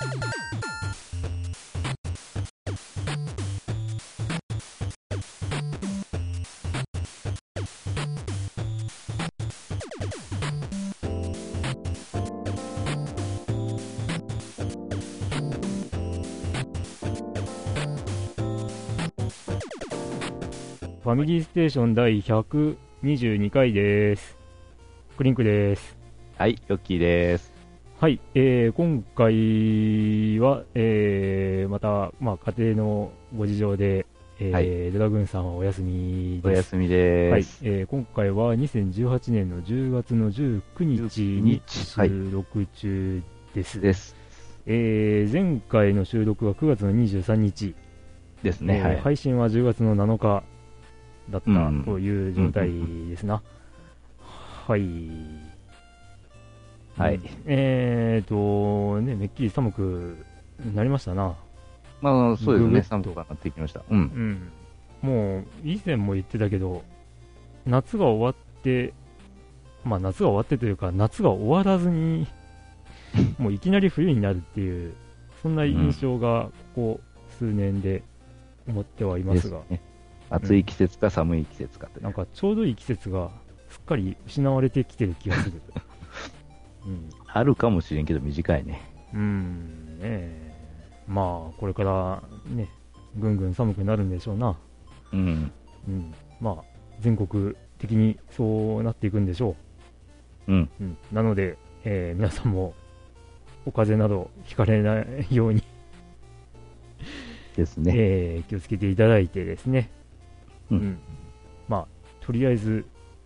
[0.00, 24.38] ファミリーステーション第122回です。
[25.18, 25.94] クリンクです。
[26.38, 27.49] はい、ヨッキーです。
[28.00, 34.06] はい、えー、今回は、えー、また、まあ、家庭のご事情で、
[34.38, 36.68] えーはいドラグーンさんはお休みおです。
[36.72, 41.60] 休みではいす。、えー、今回は2018年の10月の19日に
[41.94, 43.22] はい収録中
[43.54, 43.82] です。
[43.82, 44.16] です。
[44.64, 47.74] えー、前回の収録は9月の23日、
[48.42, 48.78] ですね。
[48.78, 49.00] えーはい。
[49.00, 50.42] 配信は10月の7日
[51.28, 52.70] だったうんという状態
[53.10, 53.42] ですな。
[54.66, 55.49] はい。
[57.00, 60.24] はいうんえーと、ね、めっきり寒く
[60.74, 61.34] なりましたな。
[62.00, 62.82] まあ、そうですね。
[62.82, 63.82] 寒くなってきました。
[63.90, 63.98] うん。
[65.02, 65.08] うん。
[65.08, 66.82] もう、以前も言ってたけど、
[67.66, 68.92] 夏が終わって、
[69.84, 72.26] まあ夏が終わってというか、夏が終わらずに、
[73.38, 74.94] もういきなり冬になるっていう、
[75.42, 77.00] そんな印象が、ここ
[77.38, 78.02] 数年で
[78.68, 79.80] 思ってはいまが、ですすね。
[80.28, 83.30] 暑い季節か寒い季節かというなんかちょうどいい季節が
[83.68, 85.60] すっかり失われてきてる気がする。
[86.86, 87.10] うん。
[87.26, 88.80] あるかもしれんけど短いね。
[89.12, 90.50] うん、ねえ
[91.08, 92.68] まあ、これからね、
[93.16, 94.56] ぐんぐん寒くなるんでしょうな。
[95.12, 95.52] うん。
[95.88, 96.14] うん。
[96.40, 96.64] まあ、
[97.00, 99.56] 全国的にそうなっていくんでしょ
[100.46, 100.70] うん。
[100.80, 100.84] う。
[100.84, 100.98] うん。
[101.12, 102.74] なので、えー皆さんも、
[103.66, 105.62] お風邪などひかれないように、
[107.56, 107.92] ですね。
[107.96, 109.90] えー気をつけていただいてですね。
[110.70, 110.98] うん
[111.68, 111.86] まあ、
[112.20, 112.84] とりあえず、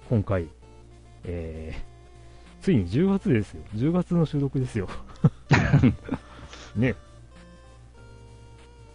[0.08, 0.48] 今回、
[1.24, 1.93] えー
[2.64, 3.60] ついに10月ですよ。
[3.76, 4.88] 10月の収録ですよ。
[6.74, 6.94] ね。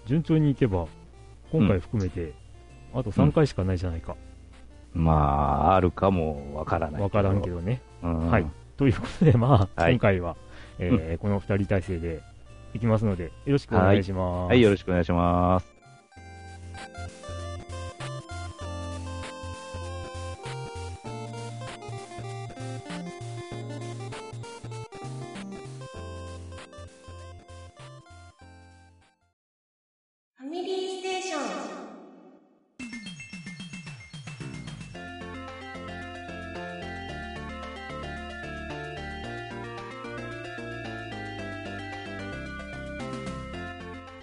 [0.07, 0.87] 順調にいけば、
[1.51, 2.33] 今回含めて、
[2.95, 4.15] あと3回しかないじゃないか。
[4.95, 7.01] まあ、あるかもわからない。
[7.03, 7.51] わからんけ。
[7.51, 7.79] どね。
[8.01, 8.31] うん。
[8.31, 8.45] はい。
[8.75, 10.35] ということで、まあ、はい今回は、
[10.79, 12.23] えーこの2人体制で
[12.73, 14.49] いきますので、よろしくお願いします。
[14.49, 17.18] はい、よろしくお願いします。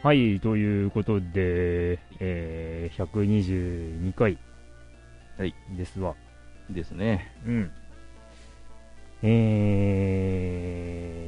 [0.06, 4.38] はい、ということで、えー、122回
[5.36, 6.14] はいですわ。
[6.70, 7.34] ですね。
[7.44, 7.72] うん。
[9.24, 9.28] え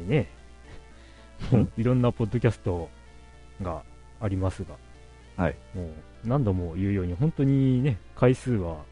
[0.06, 0.28] ー、ね。
[1.50, 2.88] もう いろんなポッドキャスト
[3.60, 3.82] が
[4.20, 4.76] ありますが、
[5.34, 5.56] はい。
[5.74, 5.90] もう
[6.24, 8.84] 何度も言うように、本当にね、回数は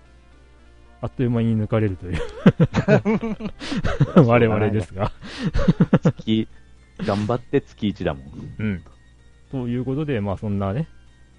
[1.00, 2.18] あっという間に抜かれるという
[4.26, 5.12] 我々ですが。
[6.03, 6.48] 月、
[6.98, 8.24] 頑張って月1だもん。
[8.58, 8.82] うん。
[9.65, 10.89] ということで、まあそんなね、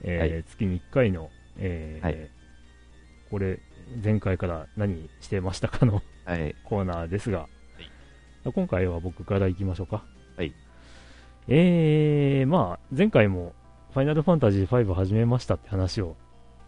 [0.04, 2.30] えーはい月に1回の、えーはい
[3.30, 3.60] これ、
[4.04, 6.56] 前回から何してましたかのはい。
[6.66, 7.48] コーナーですが、
[8.44, 10.04] 今回は僕から行きましょうか。
[10.36, 10.54] はい。
[11.48, 13.54] えー、まあ、前回も、
[13.94, 16.16] ファイナルファンタジー5始めましたって話を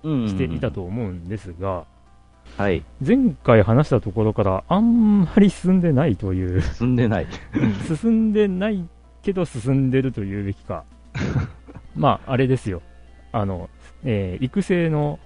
[0.04, 1.86] うんしていたと思うんですが、
[2.58, 2.84] はい。
[3.06, 7.28] 前回話したところからあんまり進んでないという、進んでない。
[7.88, 8.88] 進んでない
[9.22, 10.86] けど進んでると言うべきか。
[11.96, 12.82] まあ、あれですよ。
[13.32, 13.70] あの、
[14.04, 15.20] えー育成の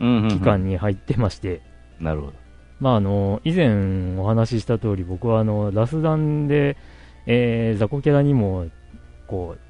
[0.00, 1.60] うん期間に入ってまして、
[2.00, 2.32] なるほど。
[2.80, 6.76] まあ、あの、以前お話しした通り、僕はあの、ラスダンで、
[7.26, 8.66] えー雑魚キャラにも、
[9.26, 9.60] こう、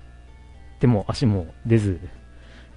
[0.80, 1.98] 手も足も出ず、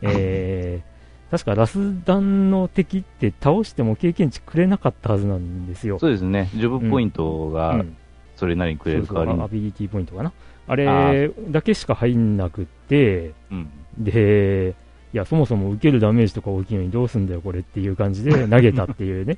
[0.01, 0.94] えー
[1.31, 5.97] 確かラスダンの敵って倒しても経験値くれなかったはずなんですよ。
[5.97, 6.47] そうですね。
[6.53, 7.95] ジョブポイントうがん
[8.35, 10.31] それなりにくれるそうそう代わりにアビリティポイントかな。
[10.68, 13.69] あれだけしか入んなくって、うん。
[13.98, 14.75] で、
[15.13, 19.38] いや、そもそも受けるダメージとか大きいのにどうすんだよ、これっていう感じで 投げたっていうね。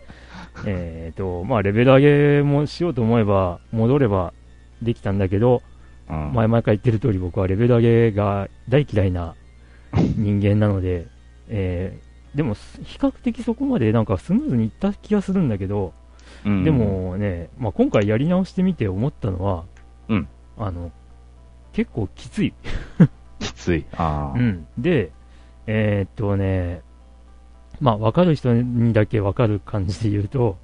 [0.66, 2.00] えっと、まあ、レベル上
[2.38, 4.34] げもしようと思えば、戻れば
[4.82, 5.62] できたんだけど、
[6.10, 9.34] うん前々から言ってる通り僕はレベル上げが大嫌いな
[10.18, 11.08] 人間なので、
[11.50, 12.06] えー
[12.36, 15.94] でも、比較的そこまでなんかスムーズにいった気がするんだけど、
[16.46, 19.64] うんで、もね、まあ、今回やり直してみて思ったのは、
[20.10, 20.28] うん
[20.58, 20.92] あの、
[21.76, 22.54] 結構きつい。
[23.40, 23.86] きつい。
[23.98, 24.40] ああ。
[24.40, 24.66] うん。
[24.78, 25.12] で、
[25.68, 26.82] えーっとね、
[27.82, 30.58] まあ、わかる人にだけわかる感じで言うと、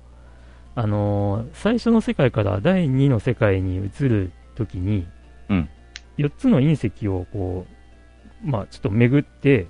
[0.74, 5.06] あのー最初の世界から第2の世界に移るときに、
[5.50, 5.70] うん
[6.18, 7.66] 4つの隕石をこ
[8.46, 9.68] う、まあ、ちょっと巡って、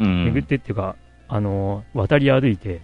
[0.00, 0.24] うん。
[0.24, 0.96] 巡ってっていうか、
[1.28, 2.80] あの渡り歩いて、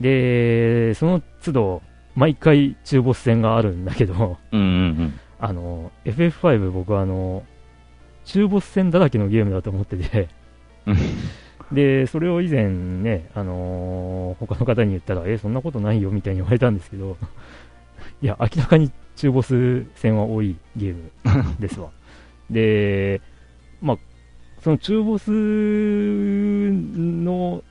[0.00, 1.82] で、その都度、
[2.14, 7.44] 毎回中ボス戦があるんだけど、うんうんあの、FF5 僕はあの、
[8.24, 10.28] 中ボス戦だらけのゲームだと思ってて、
[10.86, 10.96] うん。
[11.72, 17.16] で、それを以前ね、あのー他の方に言ったら、え、そんなことないよみたいに言われたんですけど、
[18.22, 21.10] いや、明らかに中ボス戦は多いゲーム
[21.58, 21.90] ですわ。
[22.50, 23.20] で、
[23.80, 23.98] まあ、
[24.60, 25.30] その中ボス
[26.90, 27.62] の、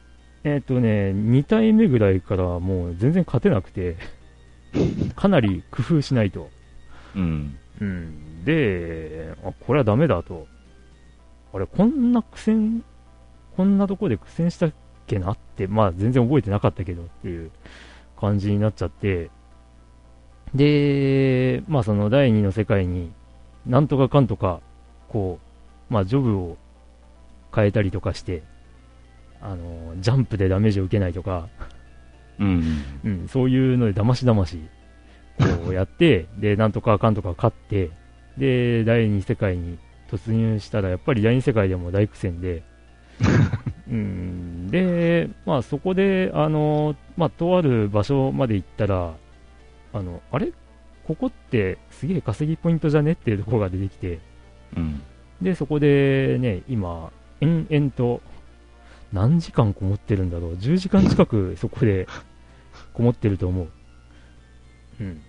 [0.44, 3.96] えっ、とね、2体目ぐらいからもう全然勝てなくて、
[5.16, 6.50] かなり工夫しないと。
[7.16, 7.58] うん。
[7.82, 10.48] うん、で、あ、これはダメだと。
[11.54, 12.84] あれ、こんな苦戦、
[13.56, 14.74] こんなとこで苦戦したっ
[15.08, 17.52] けなって、まあ全然覚えてなかったけどっていう
[18.20, 19.30] 感じになっちゃって、
[20.54, 23.12] で、まあその第二の世界に
[23.66, 24.62] なんとかかんとか、
[25.10, 25.40] こ
[25.90, 26.58] う、まあジョブを
[27.54, 28.44] 変えたりとかして、
[29.42, 31.48] あの、ジャンプでダメージを受けないとか、
[32.40, 32.64] うん。
[33.04, 34.60] うん、そういうので、だましだまし、
[35.40, 37.92] こうやって、 で、なんとかかんとか勝って、
[38.38, 39.78] で、第二世界に
[40.10, 42.64] 突入したら、やっぱり第二世界でも大苦戦で、
[43.90, 49.14] うん、で、まあそこで、あの、まあとある場所まで行ったら、
[49.94, 50.52] あの、あれ？
[51.06, 53.12] ここってすげえ稼ぎポイントじゃね？
[53.12, 54.20] っていうところが出てきて、
[54.76, 55.02] うん。
[55.42, 57.12] で、そこでね、今、
[57.42, 58.22] 延々と、
[59.14, 62.08] 何時間こもってるんだろう？10時間近くそこで
[62.94, 63.68] こもってると思う。
[65.00, 65.22] うん。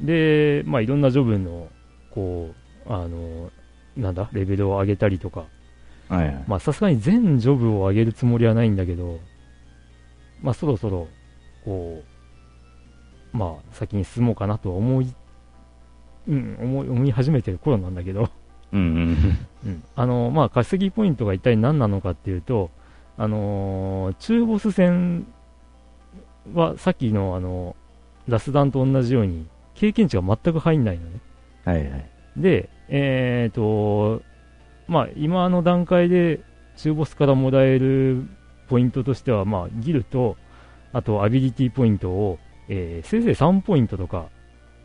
[0.00, 1.68] で、まあ、いろんなジョブの、
[2.10, 2.54] こ
[2.86, 3.50] う、あの、
[3.96, 5.44] なんだ、レベルを上げたりとか、
[6.08, 6.44] はいはい。
[6.46, 9.18] まあ、さすがに全ジョブを上げるつもりはないんだけど、
[10.42, 11.08] まあ、そろそろ、
[11.64, 12.02] こ
[13.34, 15.12] う、まあ、先に進もうかなとは思い、
[16.28, 18.28] うん、思い、思い始めてる頃なんだけど、
[18.72, 19.38] うんうん。
[19.66, 22.70] うん、あのまあ、稼ぎポイントが一体何なのかっていうと、
[23.18, 25.26] あのー中ボス戦
[26.52, 27.76] はさっきの、あの
[28.28, 29.46] ラスダンと同じように
[29.76, 31.20] 経験値が全く入んないのね。
[31.66, 31.72] うん。
[31.72, 32.10] はいはい。
[32.36, 34.22] で、えーと
[34.88, 36.40] まあ、今の段階で
[36.76, 38.24] 中ボスからもらえる
[38.68, 40.36] ポイントとしては、まあ、ギルと
[40.92, 42.38] あとアビリティポイントを、
[42.68, 44.28] えーせいぜい3ポイントとか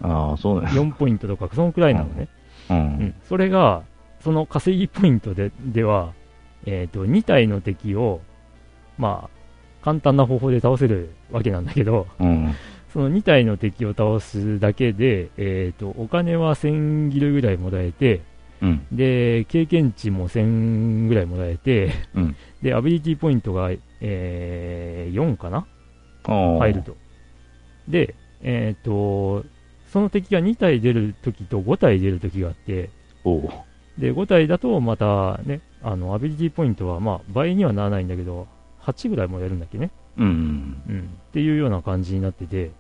[0.02, 0.68] ああ、そうね。
[0.70, 2.28] 4ポイントとかそのくらいなのね。
[2.70, 2.74] う。
[2.74, 3.84] うんん、それが、
[4.22, 6.14] その稼ぎポイントででは、
[6.66, 8.22] えー、と2体の敵を、
[8.98, 12.54] まあ、簡単な方法で倒せるわけなんだけど、うん。
[12.94, 18.22] その2体の敵を倒すだけで、えー、とお金は1000ギルぐらいもらえて、
[18.62, 18.88] うん。
[18.92, 23.72] で経験値も1000ぐらいもらえて、うんでアビリティポイントが、
[24.02, 25.66] えー4かな？
[26.24, 26.96] 入ると。
[27.88, 29.46] で、えー、と
[29.92, 32.90] その敵が2体出るときと5体出るときがあって。
[33.98, 38.48] で、5体だとまたね、あの、アビリティポイントはまあ倍にはならないんだけど、
[38.82, 39.92] 8ぐらいもらえるんだっけね。
[40.18, 40.82] うん。
[40.88, 41.18] うん。
[41.30, 42.72] っていうような感じになってて、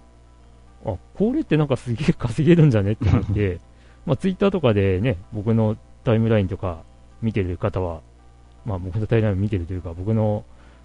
[0.85, 3.59] あ、これってなんかすげえ稼げるんじゃねって思って、
[4.05, 6.83] まあツイッターとかでね、僕のタイムラインとか
[7.21, 8.01] 見てる方は、
[8.65, 10.43] まあ僕のタイムライン見てるというか、僕の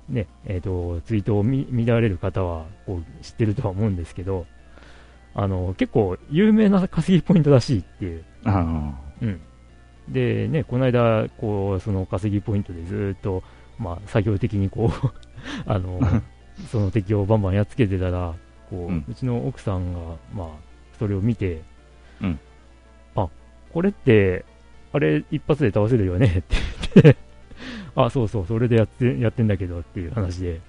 [0.08, 4.46] ね、えっ、と、ツイートを見見られる方はこう知ってるとは思うんですけど、
[5.34, 8.24] あの、結構有名な稼ぎポイントらしいっていう。
[8.44, 9.40] あうん、
[10.08, 13.42] でね、この間、こうその稼ぎポイントでずーっと、
[13.78, 15.12] まあ、作業的にこう
[15.70, 16.00] あの
[16.70, 18.34] その敵をバンバンやっつけてたら、
[18.70, 20.48] こううちの奥さんが、まあ、
[20.98, 21.62] それを見て、
[22.20, 22.40] うん
[23.14, 23.28] あ
[23.72, 24.44] これって、
[24.92, 26.56] あれ、一発で倒せるよねって
[27.02, 27.16] 言って、
[27.94, 30.60] あそうそう、それでやってやってんだけどっていう話で、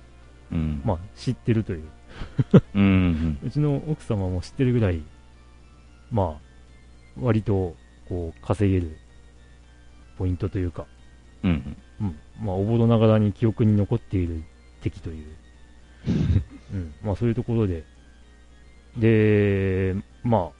[0.52, 0.56] あ。
[0.56, 0.82] うん。
[0.84, 1.84] まあ、知ってるという、
[2.76, 3.38] うん。
[3.46, 5.02] うちの奥様も知ってるぐらい、
[6.12, 7.76] まあ、割と
[8.08, 8.98] こう稼げる
[10.18, 10.86] ポイントというか、
[11.44, 11.78] うん。
[12.02, 14.44] うん、まあ、おぼろながらに記憶に残っている
[14.82, 15.26] 敵という、
[16.74, 17.84] うん、まあ、そういうところで、
[18.98, 20.58] で、まあ、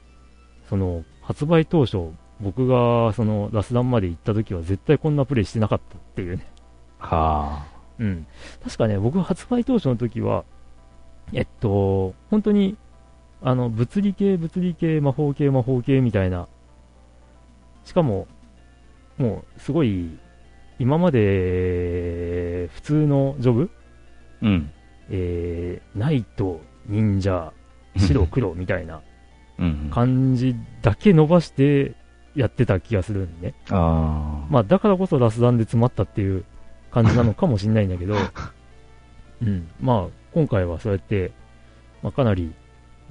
[0.70, 6.46] その、発売当初、僕が、その、ラスダンまで行った時は絶対こんなプレイしてなかったっていうね。
[7.00, 7.78] はあ。
[8.00, 8.28] うん。
[8.64, 10.46] 確かね、僕発売当初の時は、
[11.34, 12.78] えっと、本当に、
[13.42, 16.48] あの、物理系、物理系、魔法系、魔法系みたいな、
[17.86, 18.28] しかも、
[19.18, 20.18] もう、すごい、
[20.80, 23.70] 今まで、普通のジョブ
[24.42, 24.72] うん。
[25.10, 27.54] えー、ナイト、忍者、
[27.96, 29.02] 白、黒みたいな
[29.60, 29.90] うん。
[29.92, 31.96] 感じだけ伸ばして
[32.36, 33.56] やってた気がするんでね。
[33.70, 34.48] ああ。
[34.50, 36.46] まあ、だからこそラスダンで詰まったっていう
[36.92, 38.16] 感じなのかもしれないんだけど、
[39.42, 41.32] うん、まあ、今回はそうやって、
[42.04, 42.54] まあ、かなり、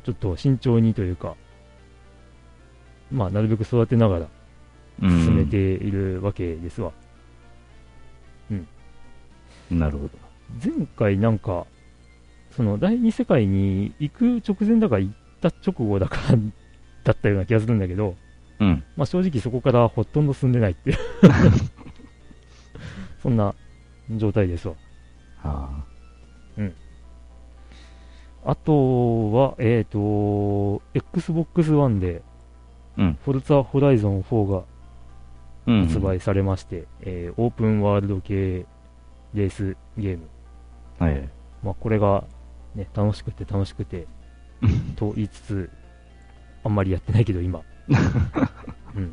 [0.04, 1.34] ちょっと慎重にというか、
[3.10, 4.26] まあ、なるべく育てながら
[5.02, 6.92] うん進めているわけですわ。
[9.70, 10.10] なるほど。
[10.64, 11.66] 前回なんか、
[12.56, 16.18] その第二世界に行く直前だか行った直後だか
[17.04, 18.16] だったような気がするんだけど、
[18.58, 18.84] うん。
[18.96, 20.96] まあ、正直そこからほとんど進んでないっていう
[23.22, 23.54] そんな
[24.10, 24.75] 状態ですわ。
[25.42, 25.86] は
[28.48, 32.22] あとは、えっ、と、Xbox One で、
[32.96, 34.62] うんフォルツァホライゾン4があ。
[35.66, 35.86] うん。
[35.86, 38.64] 発売されまして、えーオープンワールド系
[39.34, 40.28] レースゲーム。
[41.00, 41.28] はい。
[41.64, 42.22] まあ、これが、
[42.76, 44.06] ね、楽しくて楽しくて、
[44.97, 45.71] と言いつつ、
[46.64, 47.62] あんまりやってないけど、今。
[48.95, 49.04] うん。
[49.04, 49.09] い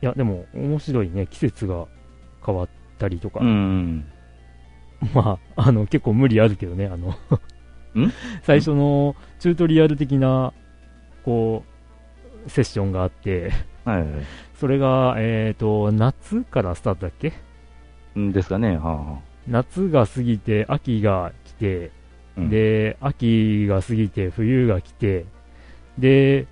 [0.00, 1.86] や、でも、面白いね、季節が
[2.44, 4.04] 変わったりとか、うん。
[5.14, 10.52] まあ、あの、結構無理あるけどね、あのん、 最初のチュートリアル的な、
[11.24, 11.64] こ
[12.46, 13.50] う、セッションがあって、
[13.84, 14.08] はいはい。
[14.54, 17.32] それが、えっ、と、夏からスタートだっけ？
[18.16, 18.76] うんですかね。
[18.76, 22.03] はあは夏が過ぎて、秋が来て、あ。
[22.36, 25.26] うん、で、秋が過ぎて、冬が来て、
[25.98, 26.46] で、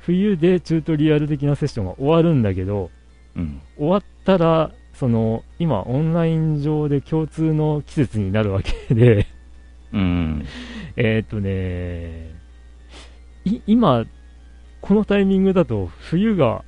[0.00, 2.90] 冬でチュートリアル的なセッションが終わるんだけど、
[3.34, 3.60] うん。
[3.76, 9.26] 終わったら、その、今、オンライン上で共通の季節になるわけで、
[9.92, 10.46] うん。
[10.96, 12.30] えーっとね、
[13.44, 14.04] い今、
[14.80, 16.64] このタイミングだと、冬が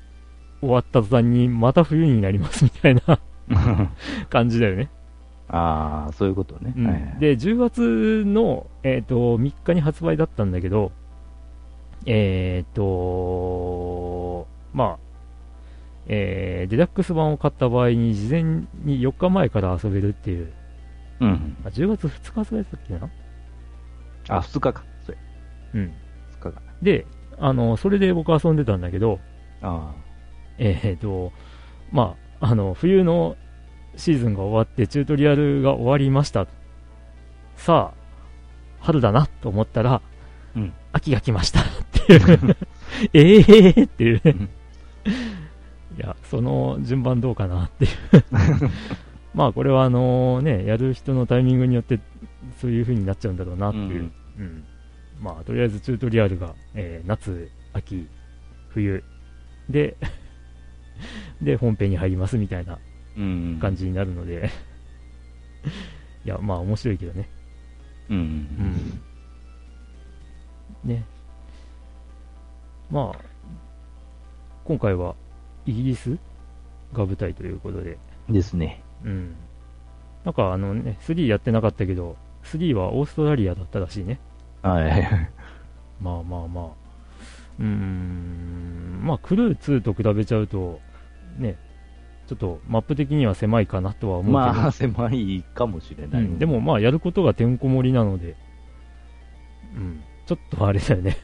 [0.60, 3.20] 終わった途端に、また冬になりますみたいな
[4.28, 4.90] 感じだよね。
[5.48, 6.74] ああ、そういうことね。
[6.76, 10.92] うんで、10月の、えー、と3日に発売だったんだけど、
[12.06, 14.98] えっ、と、まあ、
[16.06, 20.52] えーデラックス版を買った場合に、事前に4日前から遊べるっていう、
[21.20, 21.56] うん。
[21.64, 23.10] あ10月2日発売だったっけな？
[24.28, 24.84] あ、二日か。
[25.04, 25.18] それ。
[25.74, 25.92] うん。
[26.30, 26.62] 二日か。
[26.82, 27.06] で、
[27.38, 29.18] あの、それで僕遊んでたんだけど、
[29.62, 29.94] あ
[30.58, 31.32] えっ、と、
[31.90, 33.36] まあ、あの、冬の
[33.98, 36.46] シーズンが終わって、チュートリアルが終わりました。
[37.56, 37.98] さあ、
[38.80, 40.00] 春だなと思ったら、
[40.56, 40.72] うん。
[40.92, 41.64] 秋が来ましたっ
[42.06, 42.56] ていう。
[43.12, 44.20] え えーっていう。
[44.24, 47.90] いや、その順番どうかなっていう。
[49.34, 51.98] まあ、これはあのね、やる人のタイミングによって、
[52.60, 54.10] そういう風になっちゃうんだろうなっていう。
[54.38, 54.64] うん。
[55.20, 58.06] まあ、とりあえずチュートリアルが、えー夏、秋、
[58.68, 59.02] 冬。
[59.68, 59.96] で、
[61.42, 62.78] で、本編に入りますみたいな。
[63.60, 64.50] 感じになるので、
[66.24, 67.28] いや、まあ面白いけどね。
[68.08, 68.16] うん。
[68.16, 69.00] ううんん。
[70.84, 71.04] ね。
[72.90, 73.18] まあ、
[74.64, 75.14] 今回は
[75.66, 76.16] イギリス
[76.92, 77.98] が舞台ということで、
[78.28, 78.82] ですね。
[79.04, 79.34] うん。
[80.24, 84.18] なんかあのね、3やってなかったけど、3はオーストラリアだったらしいね。
[84.62, 85.08] はい。
[86.00, 86.64] まあまあまあ。
[87.58, 90.80] うーん、まあ、クルー2と比べちゃうと、
[91.38, 91.56] ね、
[92.28, 96.22] ちょっとマップ的には狭いかなとは思うけど、まあ、 狭いかもしれない。
[96.22, 98.36] うん、でもまあ、やることがてんこ盛りなので、
[99.74, 101.16] うん、ちょっとあれだよね。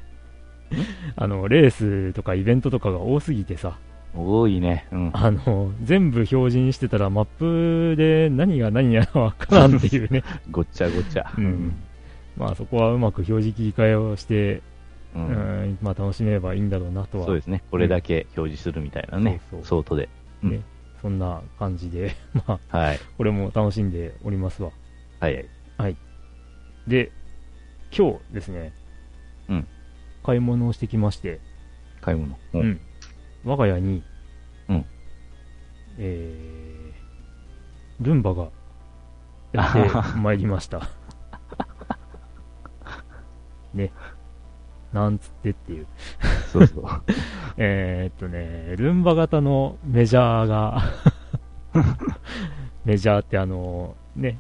[1.15, 3.79] あの、レースとかイベントとかが多すぎてさ、
[4.17, 4.87] 多いね。
[4.93, 5.11] うん。
[5.13, 10.23] あの、全部表示にしてたらマップで何が何やらわからんっていうね。
[10.51, 11.31] ごっちゃごちゃ。
[11.37, 11.75] うん。
[12.37, 14.63] まあそこはうまく表示切り替えをして、
[15.15, 15.19] う。
[15.19, 17.63] うんん、まあ楽しめればいいんだろうなとはそうですね。
[17.71, 19.61] これだけ表示するみたいなねそう。
[19.61, 20.09] そうソートで。
[20.43, 20.61] うんね、
[21.05, 22.17] そんな感じで、
[22.49, 23.01] まあ、はい。
[23.19, 24.71] これも楽しんでおりますわ。
[25.21, 25.47] はい
[25.77, 25.97] はい。
[26.89, 27.13] で、
[27.95, 28.73] 今日ですね、
[29.51, 29.69] うん
[30.23, 31.41] 買い物をしてきまして、
[32.01, 32.39] 買い物。
[32.55, 32.81] ううん。
[33.45, 34.03] 我が家に、
[34.71, 34.87] うん
[35.99, 38.49] えー、ルンバが
[39.53, 40.89] やって まいりました。
[43.75, 43.93] ね。
[44.95, 45.87] なんつってっていう。
[46.53, 46.85] そうそう。
[47.59, 50.81] えーっとね、ルンバ型のメジャーが、
[52.87, 54.39] メジャーってあの、ね、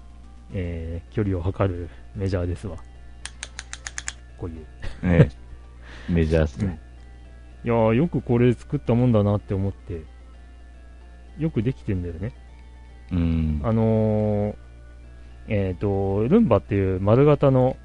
[0.52, 2.76] えー距離を測るメジャーですわ。
[4.38, 4.62] こうい
[5.02, 5.06] う。
[5.06, 5.28] ね
[6.08, 6.80] メジャーっすね。
[7.64, 10.04] いやー、よくこれ作ったもんだなって思って、
[11.36, 12.32] よくできてんだよね。
[13.10, 13.60] うん。
[13.64, 14.54] あのー、
[15.48, 17.76] えっ、と、ルンバっていう丸型の、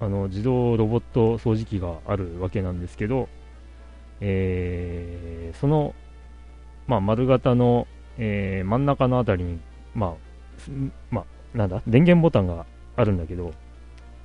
[0.00, 3.28] あの、自動ロボット掃除機があるわけなんですけど、
[4.20, 5.94] えーその、
[6.86, 7.86] まあ、丸型の、
[8.18, 9.60] えー真ん中のあたりに、
[9.94, 10.70] まあ、す
[11.10, 11.22] ま
[11.54, 13.52] あ、なんだ、電源ボタンがあるんだけど、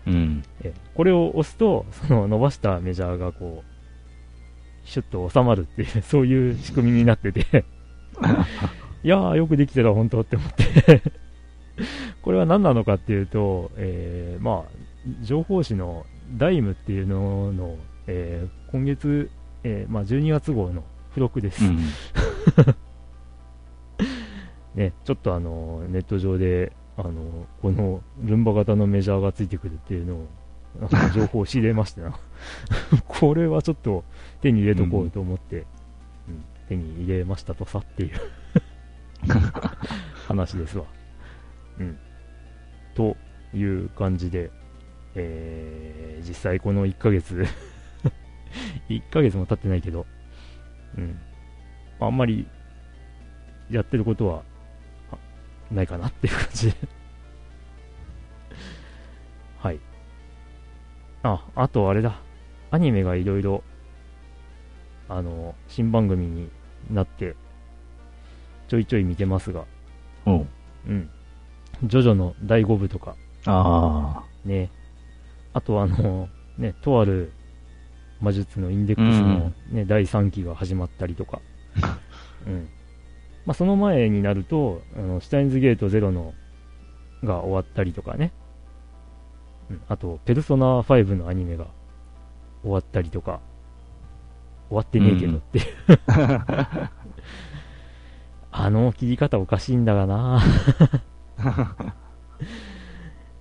[0.06, 0.44] うん。
[0.62, 7.66] えーこれを押すと、その伸ばしたメジャーがこう、シュッと収まるっていう、 そういう仕組みになってて、
[9.04, 11.02] いやー、よくできてた、本当って思って。
[12.22, 14.83] これは何なのかっていうと、えーまあ、
[15.22, 16.06] 情報誌の
[16.38, 19.30] ダイムっていうのの、えー今月、
[19.64, 21.64] えーまあ、12月号の付録です。
[21.64, 21.78] うん。
[24.74, 30.28] ね、ちょっとあの、ネット上で、あの、このルンバ型のメジャーがついてくるっていうのを、
[30.82, 32.18] あの情報を仕入れましてな。
[33.08, 34.04] これはちょっと
[34.42, 35.66] 手に入れとこうと思って、うん
[36.70, 38.12] 手に入れましたとさっていう
[40.28, 40.86] 話ですわ。
[41.78, 41.98] うん。
[42.96, 43.18] と
[43.54, 44.50] いう感じで、
[45.16, 47.46] えー、実際この1ヶ月、
[48.90, 50.06] 1ヶ月も経ってないけど、
[50.98, 51.20] うん。
[52.00, 52.48] あんまり
[53.70, 54.44] やってることは
[55.12, 55.18] あ
[55.72, 56.78] ないかなっていう感じで。
[59.60, 59.80] はい。
[61.24, 62.20] あ、あとあれだ。
[62.72, 63.64] アニメがいろいろ、
[65.08, 66.50] あの、新番組に
[66.90, 67.36] なって、
[68.68, 69.66] ちょいちょい見てますが、
[70.26, 70.50] うん。
[70.88, 71.10] うん。
[71.84, 73.16] ジョジョの第5部とか、
[73.46, 74.70] あね。
[75.54, 77.32] あとあの、ね、とある
[78.22, 81.42] 魔術のインデックスの、ね第3期が始まったりとか。
[82.48, 82.70] うん。
[83.46, 86.34] まあ、その前になると、あの、シュタインズゲートゼロの
[87.24, 88.32] が終わったりとかね。
[89.70, 89.82] うん。
[89.90, 91.68] あと、ペルソナ5のアニメが
[92.62, 93.40] 終わったりとか。
[94.70, 95.66] 終わってねえけどっていう。
[98.56, 100.42] あの切り方おかしいんだがな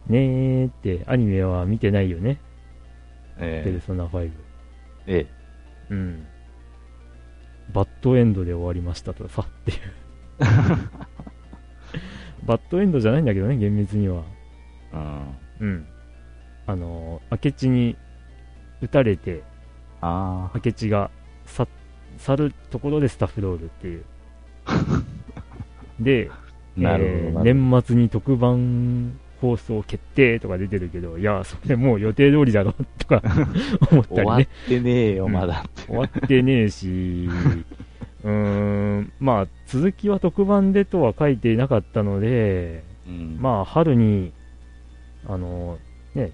[0.09, 2.39] ねえって、アニメは見てないよね。
[3.37, 3.41] あ。
[3.41, 4.31] えペルソナ5。
[5.07, 5.27] ええ
[5.91, 6.27] うん。
[7.73, 9.79] バッドエンドで終わりましたとさっていう。
[12.45, 14.23] バッドエンドじゃないんだけどね、厳密には。
[14.93, 15.23] え。
[15.61, 15.69] うん。
[15.69, 15.87] うん。
[16.67, 17.97] あのー、明智に
[18.81, 19.43] 撃たれて、
[20.01, 20.61] ああ。
[20.65, 21.11] 明智が
[21.47, 21.67] 去
[22.19, 24.05] 去るところでスタッフロールっていう。
[26.01, 26.31] で、
[26.79, 33.21] えー年末に特番放送決定とか出てるけど、いや、それもう予定通りだろとか
[33.91, 34.25] 思ったりね。
[34.25, 35.83] 終わってねえよ、うんまだって。
[35.89, 37.29] 終わってねえし、
[38.23, 43.39] うーん、まあ、続きは特番でとは書いていなかったので、うん。
[43.41, 44.33] まあ、春に、
[45.27, 45.79] あの、
[46.15, 46.31] ね、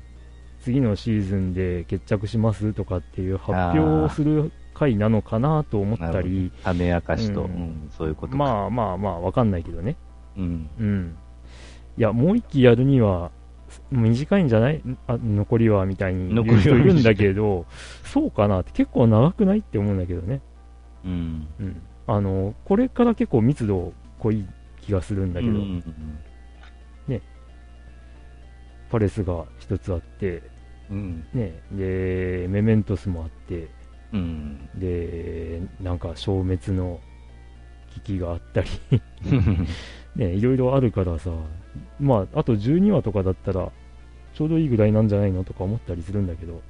[0.61, 8.37] 次のシーズンで決着しますとかっていう発表をする回なのかなと思ったり、種明かしと、ううんん、そういうことか。
[8.37, 9.97] まあまあまあ、わかんないけどね。
[10.37, 10.71] うん。
[10.79, 11.17] うん。
[11.99, 13.31] いや、もう一期やるには、
[13.91, 14.83] 短いんじゃない？
[15.07, 17.67] あ残りはみたいに言う残りはい人るんだけど、
[18.05, 20.41] そうかなって結構長くないって思うんだけどね。
[21.05, 21.47] うん。
[21.61, 21.83] うん。
[22.07, 24.47] あの、これから結構密度濃い
[24.81, 25.85] 気がするんだけど、うん
[28.91, 30.43] パレスが一つあって、
[30.91, 31.27] うん。
[31.35, 33.69] ね、で、メメントスもあって、
[34.15, 34.67] うん。
[34.77, 36.99] で、なんか消滅の
[37.93, 38.69] 危機があったり、
[40.17, 41.31] ね、いろいろあるからさ、
[42.01, 43.71] まあ、あと12話とかだったら、
[44.35, 46.63] ちょうどいいぐらいなんじゃないのとか思ったりするんだけど、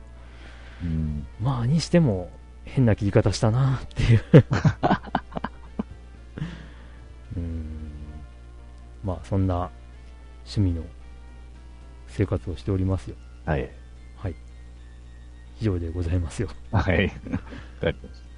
[0.82, 1.26] うん。
[1.40, 2.30] まあ、にしても、
[2.64, 4.22] 変な切り方したなっていう。
[7.36, 7.78] うーん。
[9.02, 9.70] まあ、そんな
[10.44, 10.82] 趣味の
[12.06, 13.16] 生活をしておりますよ。
[13.44, 13.70] はい。
[14.16, 14.34] はい。
[15.60, 16.48] 以上でございますよ。
[16.72, 17.06] はい。
[17.06, 17.10] わ
[17.80, 18.28] かりました。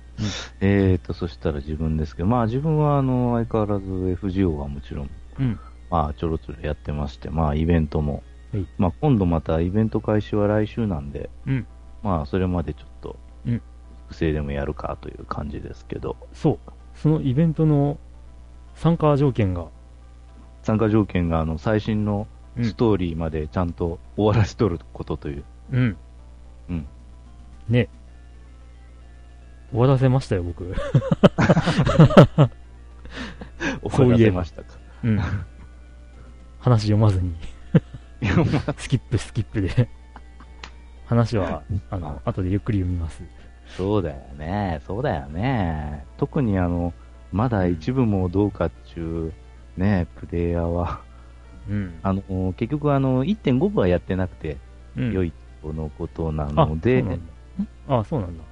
[0.61, 5.59] えーと、そしたら自分ですけど、まあ自分はあの、相変わらず FGO はもちろん、うん。
[5.91, 8.23] まあちょろちょろやってまして、まあイベントも
[8.53, 11.67] はい、まあ今度またイベント開始は来週なんで、うん。
[12.03, 13.63] まあそれまでちょっとうん、
[14.09, 16.59] 不正でもやるかという感じですけど、そう。
[16.95, 17.99] そのイベントの
[18.75, 19.69] 参加条件が、
[20.63, 22.27] 参加条件があの、最新の
[22.57, 25.45] うんストーリーまでちゃんと終わらしとることという。
[25.73, 25.97] うん。
[26.69, 26.87] うん。
[27.69, 27.89] ね。
[29.71, 30.65] 終わらせましたよ、僕。
[33.89, 34.79] 終わらせましたか。
[35.05, 35.21] うん。
[36.61, 37.35] 話読まずに、
[38.77, 39.89] スキップスキップで。
[41.07, 43.23] 話は、あの、後でゆっくり読みます。
[43.77, 44.81] そうだよね。
[44.87, 46.05] そうだよね。
[46.19, 46.93] 特にあの、
[47.33, 49.33] まだ一部もどうかっちゅ
[49.77, 51.01] う、ね、プレイヤーは、
[51.69, 51.99] うん。
[52.03, 54.57] あの、結局あの、1.5部はやってなくて、
[54.97, 57.27] うん良いとのことなあので、そうなん
[57.89, 57.99] だ。
[58.01, 58.45] あ、そうなんだ。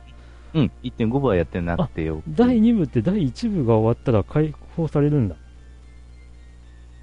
[0.55, 2.23] うん、1.5部はやってなくてよ。
[2.29, 5.37] 第2部って第1部が終わったら解放されるんだ。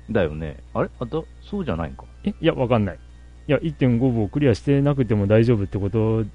[0.10, 0.58] だよね。
[0.74, 0.90] あれ？
[1.00, 2.06] あだそうじゃないんか？
[2.24, 2.30] え？
[2.30, 3.00] いや、わかんない。
[3.48, 6.30] いや、1.5部をクリアしてなくても大丈夫ってことだ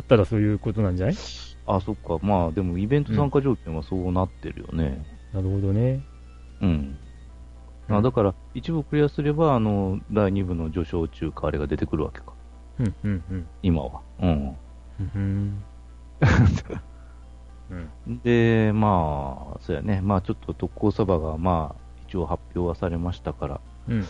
[0.00, 1.14] ったらそういうことなんじゃない？
[1.66, 2.18] あ、そっか。
[2.22, 5.04] まあ、でもイベント参加条件はそうなってるよね。
[5.32, 6.00] なるほどね。
[6.60, 6.96] うん。
[7.88, 12.32] あだから、一部クリアすれば、あの、第2部の序章中華あれが出てくるわけか。
[12.80, 13.46] うん、うん、うん。
[13.62, 14.00] 今は。
[14.20, 14.56] うん。
[15.00, 15.62] うん。
[17.70, 17.74] う
[18.08, 18.20] ん。
[18.24, 20.00] で、まあ、そうやね。
[20.02, 21.83] まあ、ちょっと特攻サバが、まあ、
[22.14, 24.06] 一応発表はされましたから、うん。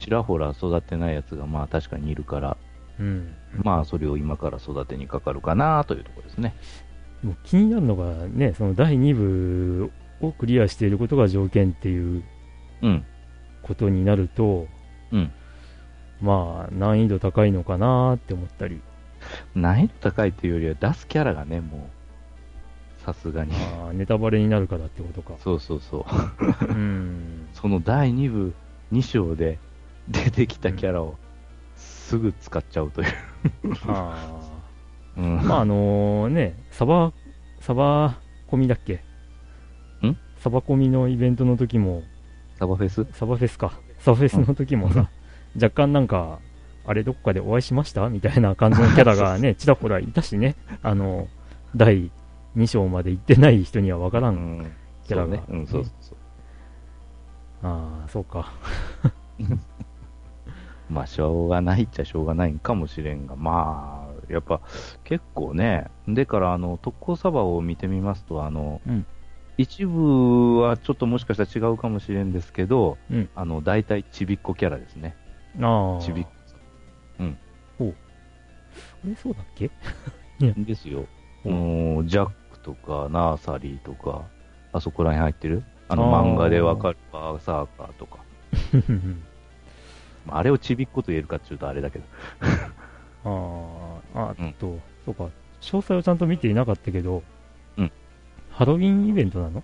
[0.00, 2.56] ちらほら育てないやつが、まあ、確かにいるから、
[2.98, 3.34] うん。
[3.62, 6.54] まあ、それを今から育てにかかるかなというところですね。
[7.22, 12.24] もう気になるのがね、その第2部をクリアしていることが条件っていう
[12.82, 13.04] うん。
[13.62, 14.66] ことになると、
[15.12, 15.30] うん。
[16.20, 18.80] まあ、難易度高いのかなって思ったり、
[19.54, 21.80] 難易度高いっていうよりは出すキャラがね、もう、
[23.06, 23.52] さすがに。
[23.52, 25.34] まあ、ネタバレになるからってことか。
[25.38, 26.04] そうそうそ
[26.60, 26.64] う。
[26.66, 27.46] うん。
[27.54, 28.54] その第2部
[28.92, 29.58] 2章で
[30.08, 31.14] 出てきたキャラを
[31.76, 33.08] すぐ使っちゃうという。
[33.86, 34.40] あ
[35.16, 35.42] うんあ。
[35.44, 37.12] まあ、あのね、サバ、
[37.60, 38.94] サバコミだっけ？
[40.04, 40.16] ん？
[40.38, 42.02] サバコミのイベントの時も、
[42.58, 43.06] サバフェス？
[43.12, 43.72] サバフェスか。
[44.00, 45.08] サバフェスの時もさ、
[45.54, 46.40] 若干なんか、
[46.88, 48.08] あれどこかでお会いしました？
[48.08, 51.28] みたいな感じのキャラがね、 ちらほらいたしね、あの、
[51.74, 52.10] 第
[52.56, 54.28] 2章まで行ってない人にはわから。
[54.30, 54.72] うんん。
[55.06, 55.60] キャラがそうね。
[55.60, 56.16] うん、そうそうそう。
[57.62, 58.52] ああ、そうか。
[60.88, 64.60] まあ、しょうがないっちゃしょうがないんかもしれんが、まあ、やっぱ
[65.04, 69.06] 結構ね、でから、あの、特攻サバを見てみますと、あの、うん
[69.58, 75.16] 一部はちょっともしかしたら違うかもしれんですけど、うんあの、大体ちびっこキャラですね。
[75.62, 76.02] ああ。
[76.02, 76.26] ちびっ
[79.06, 79.70] あれ、そうだっけ？
[80.40, 81.06] ですよ。
[81.44, 82.32] ううん、ジャック
[82.66, 84.24] とか、ナーサリーとか、
[84.72, 85.62] あそこら辺入ってる？
[85.88, 88.18] あの、漫画でわかるバーサーカーとか。
[90.26, 92.04] まああれをちびっこと言えるかっていうとあれだけど。
[94.14, 94.52] ああ、あうん。
[94.54, 97.22] と、そうか、詳細をちゃんと見ていなかったけど、
[97.76, 97.92] うん。
[98.50, 99.62] ハロウィンイベントなの、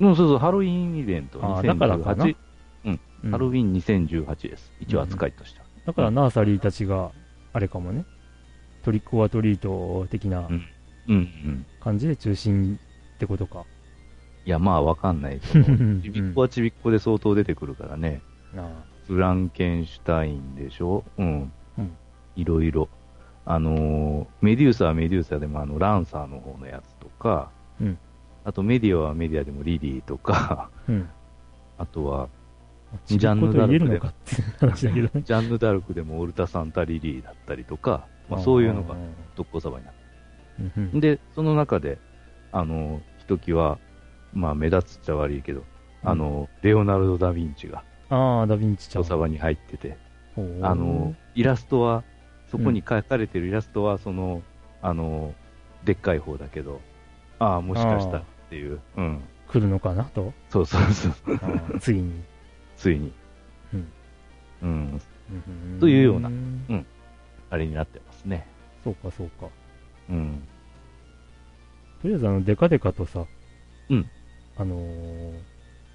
[0.00, 1.40] うん、そうそう、ハロウィンイベント。
[1.42, 2.36] あーだからかな？2018
[2.84, 2.90] う
[3.28, 3.30] ん。
[3.32, 4.72] ハロウィン2018です。
[4.78, 5.66] 一応扱いとしては。
[5.86, 7.10] だからナーサリーたちが、
[7.52, 8.04] あれかもね、
[8.84, 10.64] トリックオアトリート的なうんうんうん。
[11.80, 12.78] 感じで中心
[13.14, 13.64] ってことか。
[14.44, 18.22] いや、まあわかんないけど、う んちびっこはちびっこで相当出てくるからね。
[19.06, 21.04] フランケンシュタインでしょ？
[21.18, 21.52] うん。
[21.78, 21.90] うん
[22.36, 22.88] いろいろ。
[23.44, 27.98] あのーメデューサはメデューサでもあの、ランサーの方のやつとか、うん
[28.44, 31.08] あとメディアはメディアでもリリーとか、うん。
[31.76, 32.28] あとは、
[33.04, 35.22] ちびっこと言えるのかっていう話だけどね。
[35.22, 38.96] ジャンヌ・ダルクでもオルタ・サンタ・リリーだったりとか、まあそういうのがあ
[39.34, 39.94] 特攻サバになっ。
[40.58, 41.98] うんで、その中で、
[42.52, 43.78] あの、ひときわ、
[44.32, 45.64] まあ目立つっちゃ悪いけど、
[46.02, 49.02] あの、レオナルド・ダ・ヴィンチがああ、ダヴィンチちゃん。
[49.02, 49.98] 小サバに入ってて、
[50.62, 52.04] あの、イラストは、
[52.50, 54.42] そこに描かれてるイラストは、その、
[54.80, 55.34] あの、
[55.84, 56.80] でっかい方だけど、
[57.38, 59.22] ああ、もしかしたらっていう、うん。
[59.48, 60.32] 来るのかなと？
[60.50, 61.14] そうそうそう、
[61.80, 62.22] ついに。
[62.76, 63.12] ついに。
[63.72, 63.92] うん
[64.62, 64.68] うん。
[65.30, 66.86] うんというようなん
[67.50, 68.46] あれになってますね。
[68.84, 69.46] そうか、そうか。
[70.08, 70.42] うん。
[72.02, 73.24] とりあえず、あの、デカデカとさ、
[73.88, 74.10] うん。
[74.56, 75.40] あのー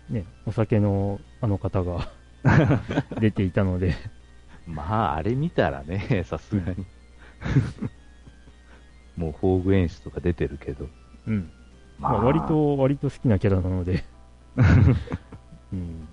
[0.10, 2.10] ね、お酒のあの方が
[3.20, 3.96] 出ていたので、
[4.68, 6.86] まあ、あれ見たらね、 さすがに。
[9.18, 10.88] もう、宝具演出とか出てるけど。
[11.28, 11.52] うん。
[12.00, 14.04] まあ、割と、割と好きなキャラなので、
[15.72, 16.08] うん。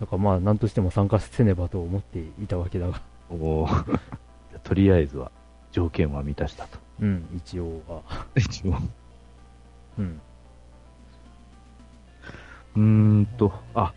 [0.00, 3.98] だからまあ、なんとしても参加せねばと思っていたわけだが、おー
[4.62, 5.30] とりあえずは、
[5.76, 6.78] 条件は満たしたと。
[7.02, 8.00] うん、一応は。
[8.34, 8.76] 一応。
[9.98, 10.20] うん。
[12.76, 13.92] うーんと、あ、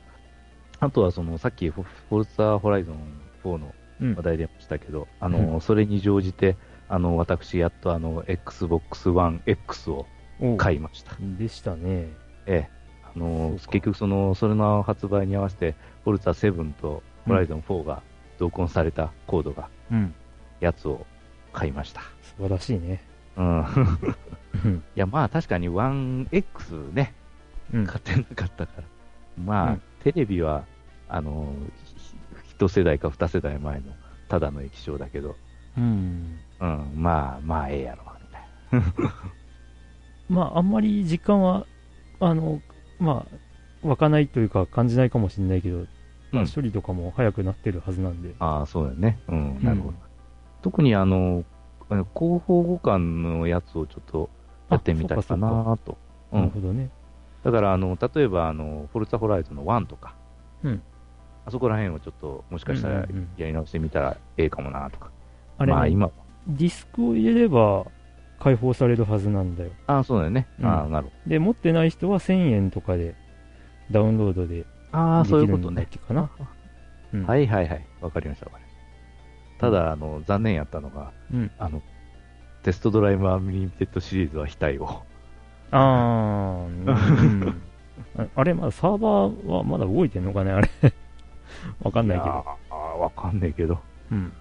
[0.81, 2.97] あとはその、さっきフォ、フォルツァホライゾン
[3.45, 4.21] 4のうん話。
[4.23, 6.57] 題出ましたけど、あの、それに乗じて、
[6.89, 10.05] あの、私、やっとあの、Xbox One X を
[10.41, 11.15] お買いました。
[11.37, 12.09] でしたね。
[12.45, 12.69] ええ。
[13.03, 18.03] あの結局その、それの発売に合わせて、フォルツァ7とホライゾン4が
[18.37, 20.13] 同梱されたコードが、うん。
[20.59, 21.05] やつを
[21.53, 22.01] 買いました。
[22.21, 23.01] 素晴らしいね。
[23.37, 23.59] うん。
[23.59, 24.83] うん。
[24.95, 27.13] いや、まあ確かに 1X ね、
[27.73, 27.85] うん。
[27.85, 28.83] 買ってなかったから。
[29.43, 30.63] まあ、うんテレビは、
[31.09, 31.53] あの、
[32.45, 33.91] ひ一世代か二世代前の
[34.29, 35.35] ただの液晶だけど、
[35.77, 36.39] うん。
[36.61, 38.03] うん、まあ、まあ、ええやろ、
[38.71, 39.13] みたいな。
[40.29, 41.65] まあ、あんまり実感は、
[42.19, 42.61] あの、
[42.99, 43.25] ま
[43.83, 45.85] あ、湧かないというか感じないかもしれないけど、
[46.31, 48.35] まあ、うん処理とかも早くなってるはずなんで。
[48.39, 49.19] ああ、そうだよね。
[49.27, 49.95] うん、なるほど。
[50.59, 51.43] うん特にあの、
[51.89, 54.29] 広報互換のやつをちょっと
[54.69, 55.97] やってみたいかなと。
[56.31, 56.51] うなんる。
[56.51, 56.89] ほどね。
[57.43, 60.15] だから、あの、例えば、あの、フォルツァホライズンの1とか、
[60.63, 60.83] うん。
[61.45, 62.95] あそこら辺をちょっと、もしかしたら
[63.37, 65.09] やり直してみたらええかもなとか。
[65.57, 66.11] あれ、ねまあ、今、
[66.47, 67.85] ディスクを入れれば
[68.39, 69.71] 解放されるはずなんだよ。
[69.87, 70.47] ああ、そうだよね。
[70.59, 73.15] うんああ、なるほで、持ってない人は1000円とかで
[73.91, 74.99] ダウンロードでど。
[74.99, 75.87] ああ、でそういうことね。
[75.89, 76.29] けかな。
[77.13, 77.85] うんはいはいはい。
[78.01, 78.68] わかりました、わかりました。
[79.59, 81.51] ただ、あの、残念やったのが、うん。
[81.59, 81.81] あの、
[82.63, 85.03] テストドライブアンリミテッドシリーズは非対応。
[85.71, 87.61] あー、うん。
[88.17, 90.69] あ あれ、まだサーバーはまだ動いてんのかね、あれ。
[91.83, 92.29] わかんないけど。
[92.29, 93.79] やーわかんないけど。
[94.11, 94.33] うん。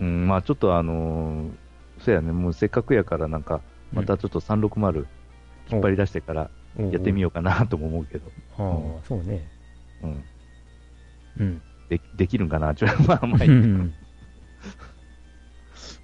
[0.00, 1.50] うん、まあちょっとあのー
[1.98, 3.60] そうやね、もうせっかくやからなんか、
[3.92, 5.06] またちょっと360
[5.70, 8.30] 引っ張り出してからやってみようかなとも思うけど、う。
[8.62, 9.46] ああ、そうね。
[10.02, 10.24] うん、
[11.38, 11.62] うん。
[11.88, 13.94] でできるんかな、ちょ まあまあいい、うん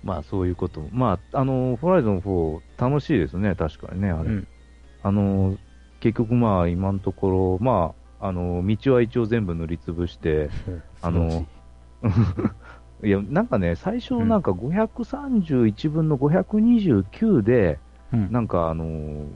[0.03, 0.89] まあそういうこと。
[0.93, 4.31] まあ、あの、ホライゾン4楽しいですね、確かにね、あれ。
[4.31, 4.49] うん。
[5.03, 5.59] あの、
[6.01, 10.51] 結局まあ今のところ、まあ、あの、道は一応全部塗りつぶして、
[11.03, 11.47] あの
[13.03, 13.11] い。
[13.11, 17.79] や、なんかね、最初なんか531分の529で、
[18.13, 18.33] うん。
[18.33, 19.29] なんかあのー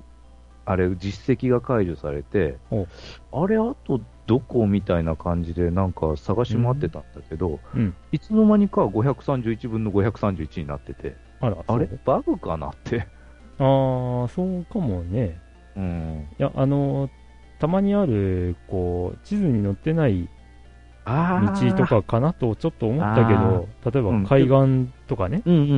[0.66, 2.86] あれ、実績が解除されてお、
[3.32, 7.94] あれ、あとどこみたいな感じで、なんか探し回ってたんだけど、うん。
[8.12, 11.88] いつの間にか531分の531になってて、あら、あれ？
[12.04, 13.06] バグかなって。
[13.58, 15.38] ああ、そうかもね。
[15.76, 16.26] うん。
[16.38, 17.10] いや、あの、
[17.58, 20.28] たまにある、こう、地図に載ってない
[21.04, 21.86] あ道と。
[21.86, 25.76] かかなとちょっと思ったけど、例えうんば海岸とかね、うんうんうんう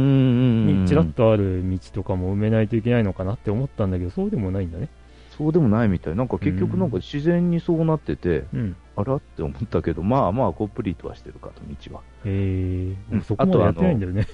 [0.72, 0.82] ん。
[0.84, 4.88] にちらっとある道とかも埋めないといけないのかなって思ったんだけど、そうでもないんだね。
[5.36, 6.16] そうでもないみたい。
[6.16, 8.76] なんか結局なんか自然にそうなってて、うん。
[8.96, 12.02] あらって思ったけど、まあまあコンプリートはしてるかと、道は。
[12.24, 13.22] へえ、うん。
[13.22, 14.26] そこまでやってないんだよね。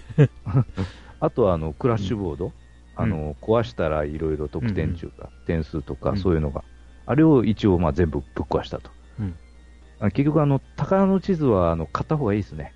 [1.18, 2.52] あとはあの クラッシュボード、
[2.94, 6.16] あの壊したらいろいろ得点中か、点数とかうん。
[6.18, 6.62] そういうのが、
[7.06, 8.90] あれを一応まあ全部ぶっ壊したと。
[9.18, 9.34] うん。
[9.98, 12.72] あ結局あの、宝の地図はあの買った方がいいですね。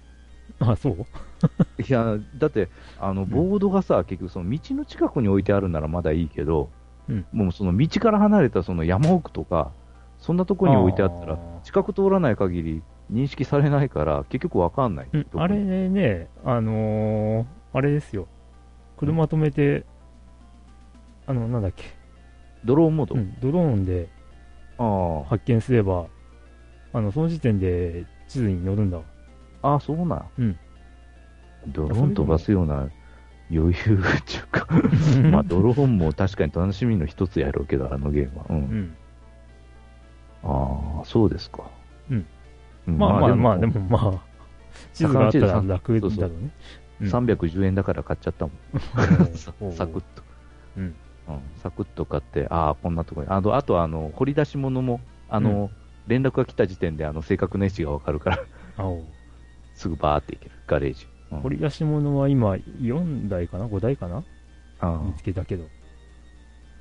[0.58, 1.82] あ、そう？
[1.82, 6.70] いや、だって、あの、ボードがさ、結局その道の近くに置いてあるならまだいいけど、
[7.08, 9.72] うんもうその道から離れたその山奥とか、
[10.18, 15.08] そんなとこに置いてあったら近く通らない限り認識されないから、結局わかんない。
[15.12, 18.26] うんあれね、あのーあれですよ。
[18.96, 19.84] 車止めて、
[21.26, 21.84] あの、なんだっけ、
[22.64, 24.08] ドローンモード、うんドローンで
[24.78, 26.06] あ発見すれば、
[26.92, 29.04] あの、その時点で地図に載るんだわ。
[29.62, 30.28] あ、あそうなん。
[30.38, 30.58] うん
[31.68, 32.88] ドローン飛ばすような
[33.50, 33.76] 余裕っ
[34.24, 34.66] ていうか、
[35.30, 38.46] まあドローンも確かに楽しみの一つやろうけど、あのゲームは。
[38.50, 38.52] う。
[38.52, 38.96] うんん。
[40.42, 41.70] ああ、そうですか。
[42.10, 42.26] うん
[42.88, 42.98] うん。
[42.98, 44.20] まあまあまあ、でもまあ、
[44.92, 46.34] 地図があったら魚楽だね。
[47.00, 48.56] うん310円だから買っちゃったもん。
[49.36, 50.22] サクッと。
[50.78, 50.94] うん。
[51.28, 53.28] うん、サクッと買って、ああ、こんなとこに。
[53.28, 55.70] あのあと、あの、掘り出し物も、あの、
[56.06, 58.38] 連絡が来た時点で、あの、正確な位置がわかるから、
[58.76, 59.04] 青。
[59.74, 60.52] すぐバーって行ける。
[60.66, 61.06] ガレージ。
[61.32, 64.22] うん掘り出し物は今、4台かな ?5 台かな？
[64.78, 65.68] あ見つけたけど。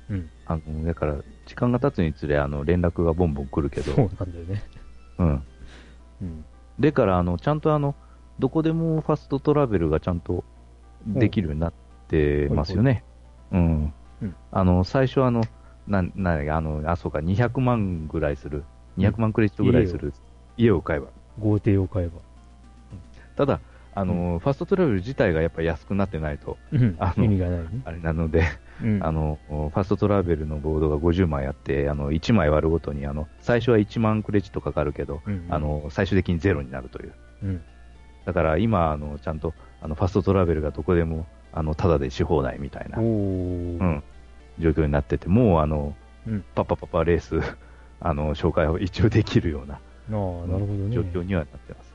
[0.08, 0.30] うん。
[0.44, 4.62] ああの、だから、時間が経つにつれ、あの、連絡がボンボン来るけそうど、なんだよね。
[5.18, 5.42] うん。
[6.22, 6.44] うん。
[6.78, 7.96] でから、あの、ちゃんとあの、
[8.38, 10.44] どこでもファストトラベルがちゃんと
[11.06, 11.72] できるようになっ
[12.08, 13.02] てますよね。
[13.50, 14.36] うんうん。
[14.52, 15.42] あの、最初あの、
[15.86, 18.64] なん、なんあの、あ、そうか、200万ぐらいする、
[18.98, 20.12] 200万クレジットぐらいする
[20.56, 21.08] 家を買えば。
[21.38, 22.20] 豪邸を買えば。
[23.36, 23.60] ただ、
[23.96, 27.14] あの、ファストトラベル自体がやっぱ安くなってないと、うんあ。
[27.16, 27.68] の意味がないね。
[27.86, 28.44] あれなので、
[28.82, 28.98] うん。
[29.02, 37.14] あの、ファストトラベルのボードが50枚あって、あの、1枚割るごとに、あの、最初は1万クレジットかかるけど、うん、あ、の、最終的にゼロになるという。
[37.42, 37.62] うん。
[38.26, 42.98] だから今、あの、ちゃんと、あの、ファストトラベルがどこでも、あの、ただでし放題みたいな。
[42.98, 44.02] うん、
[44.58, 45.94] 状況になってて、もう、あの、
[46.26, 47.40] うんパッパパッパレース、
[48.00, 50.94] あの、紹介を一応できるようななるほどね。
[50.94, 51.94] 状況にはなってます。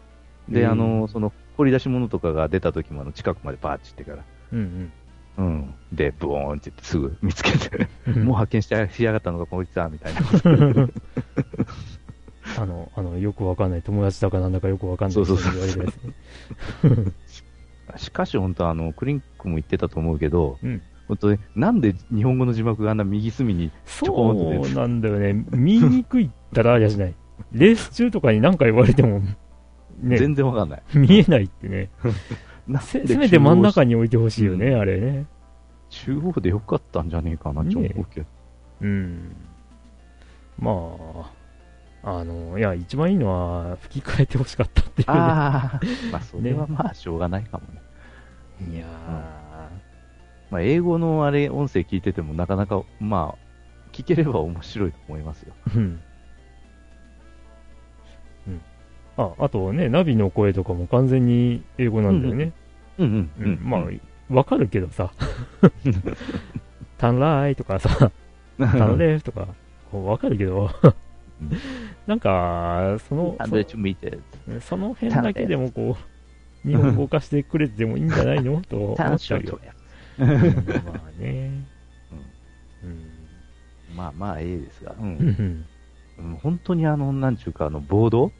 [0.49, 4.91] で、うんあの、その、掘り出し物とかが出た時も、あの、近くまでバーッチってから、うん
[5.37, 5.73] うん。
[5.93, 8.23] で、ブオーンって言ってすぐ見つけて、うん。
[8.25, 10.21] もう発見ししやがったのがこいつだ、みたいな。
[12.59, 15.49] あの、あの、よくわかんない、友達だかなんだかよくわかんないそうそうそ
[15.81, 15.85] う。
[17.97, 25.45] しかし、本当あの、クリンクも言ってたと思うけど、うん本当に、なんで日本語の字幕があんな右隅に、ちょこんとそうなんだよね。
[25.51, 27.13] 見にくいったらありゃしない。
[27.51, 29.21] レース中とかに何か言われても、
[30.01, 30.83] ね、全然わかんない。
[30.97, 31.89] 見えないってね。
[32.81, 33.89] せでせめて真ん中に。
[33.89, 35.25] に置いてほしいよね、うんあれね。
[35.89, 38.27] 中央でよかったんじゃねえかなって思うけど。
[38.81, 39.35] うん。
[40.57, 40.71] ま
[42.03, 45.13] あ、あの、いや、一番いいのは吹き替えてほしかったっていうね。
[45.13, 45.79] ああ、
[46.11, 47.81] まあ、それはまあ、しょうがないかもね。
[48.75, 48.85] いや
[50.51, 53.51] まあ、英語のあれ、音声聞いてても、なかなか、まあ、
[53.91, 55.53] 聞ければ面白いと思いますよ。
[55.69, 56.01] ー、うん。
[59.17, 62.53] あ、あとね、ナビの声とかも完全に英語なんだよね。
[62.97, 63.59] うんうんうん。
[63.61, 65.11] まあ、わかるけどさ。
[66.97, 68.11] タンライとかさ、
[68.59, 69.47] タンレフとか、
[69.91, 71.51] わかるけどうん、
[72.05, 73.35] なんか、その。
[73.39, 73.55] そ
[74.59, 75.97] その辺だけでもこ
[76.65, 78.61] う、日本語化してくれてもいいんじゃないの？
[78.61, 79.59] と思っちゃうよ。
[80.19, 81.51] うんまあね。
[82.83, 83.95] うん。
[83.95, 84.91] まあまあ、ええですが。
[84.91, 85.03] う。
[85.03, 85.65] うん
[86.43, 88.31] 本当にあの、なんちゅうか、あの、ボードうん。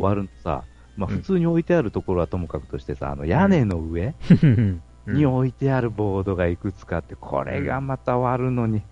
[0.00, 0.64] 割るのさ、
[0.96, 8.82] まあうん普通に置いてあるところはともかくとしてさ、あの、屋根の上、うんに置いてあるボードがいくつかあって、これがまた割るのに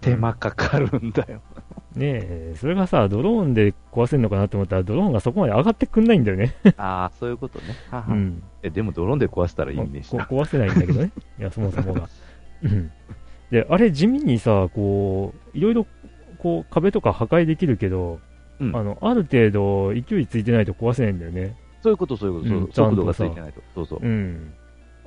[0.00, 1.40] 手間かかるんだよ。
[1.96, 6.54] ねえ、それがさ、ドローンで壊せるのかなって思ったら、ドローンがそこまで上がってくんないんだよね。
[6.76, 7.66] ああ、そういうことね。
[7.90, 8.42] ははうん。
[8.62, 10.26] えでもドローンで壊したらいいねしな。
[10.26, 11.12] こ壊せないんだけどね。
[11.38, 12.08] いや、そもそもが。
[12.62, 12.90] うん。
[13.50, 15.86] で、あれ地味にさ、こう、いろいろ、
[16.38, 18.18] こう、壁とか破壊できるけど、
[18.68, 21.56] うんあの、ある程度勢いついてないと壊せないんだよね。
[21.82, 23.60] そういうこと、そういうこと、うん速度がついてないと。
[23.74, 24.00] そうそう。
[24.02, 24.52] うん。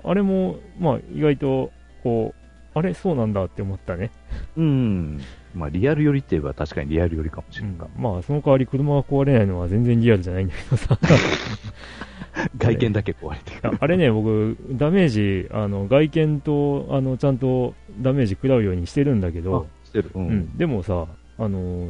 [0.04, 1.72] あれも、まあ、意外と、
[2.04, 4.12] こう、あれ、そうなんだって思ったね。
[4.56, 5.20] うん。
[5.56, 11.00] まあ、リアル寄りって言えば確かにリアル寄りかもしうんれんが、まあ、その代わり車が壊れないのは全然リアルじゃないんだけどさ。
[12.58, 13.60] 外見だけ壊れてる。
[13.64, 20.12] ああれね、僕、ダメージ、あの、外見と、あの、ちゃんとダメージ食らうようにしてるんだけど、あ、してる。
[20.14, 20.20] う。
[20.20, 21.08] うんん、でもさ、
[21.40, 21.90] あの、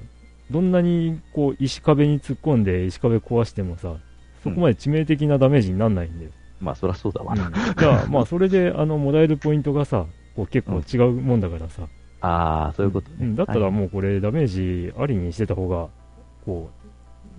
[0.49, 3.95] どんなに、こう、石壁に突っ込んで石壁壊してもさ、
[4.43, 6.31] そこまで致命的なダメージにならないんだよ。
[6.59, 7.51] まあ、そりゃそうだわうんな。
[7.77, 10.05] じゃあ、 まあ、それで、あの、もらえるポイントがさ、
[10.35, 11.87] こう結構違うもんだからさ、
[12.21, 13.17] ああ、そういうことね。
[13.21, 15.87] うんだったらはいもうこれダメージありにしてた方が、
[16.45, 16.69] こ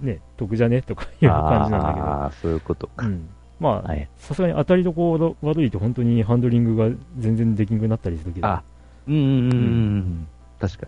[0.02, 0.82] う、ね、得じゃね？
[0.82, 3.06] とかいう感じなんだけど、ああ、そういうことか。
[3.06, 3.28] うん、
[3.60, 4.08] まあ、はい。
[4.16, 8.62] さすがに当たりどころ悪いと本当にハンドリングが全然できなくなったりするけど、あ、
[9.06, 10.28] うんうんうんうん。
[10.60, 10.86] 確か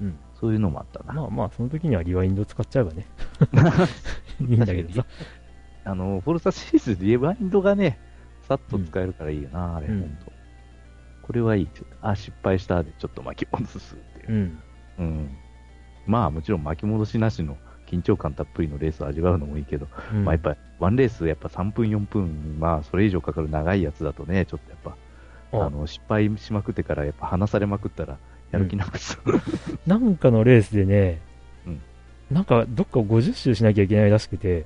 [0.00, 0.06] に。
[0.06, 1.12] うん、そういうのもあったな。
[1.12, 3.06] まあまあ、その時にはリワインド使っちゃえばね、
[4.40, 5.06] いいんだけどさ。
[5.84, 7.98] あの、フォルサシリーズでリバインドがね、
[8.48, 10.32] さっと使えるからいいよな、あれ、うんほんと。
[11.22, 11.68] これはいい。
[12.02, 14.34] あ、失敗したでちょっと巻き戻すっていうう。
[14.34, 14.58] ん。
[14.98, 15.36] うん。
[16.06, 24.78] まあもちろん巻き戻しなしの緊張感たっぷりのレースを味わうのもいいけど、うんまあやっぱワンレースやっぱ3分4分、まあそれ以上かかる長いやつだとね、ちょっとやっ
[25.52, 28.18] ぱ、ああの、失敗しまくってからやっぱ離されまくったら、
[28.50, 29.18] やる気なくす。
[29.86, 31.20] なんかのレースでね、
[31.66, 31.80] うん
[32.30, 34.64] なんかどっか50周しなきゃいけないらしくて、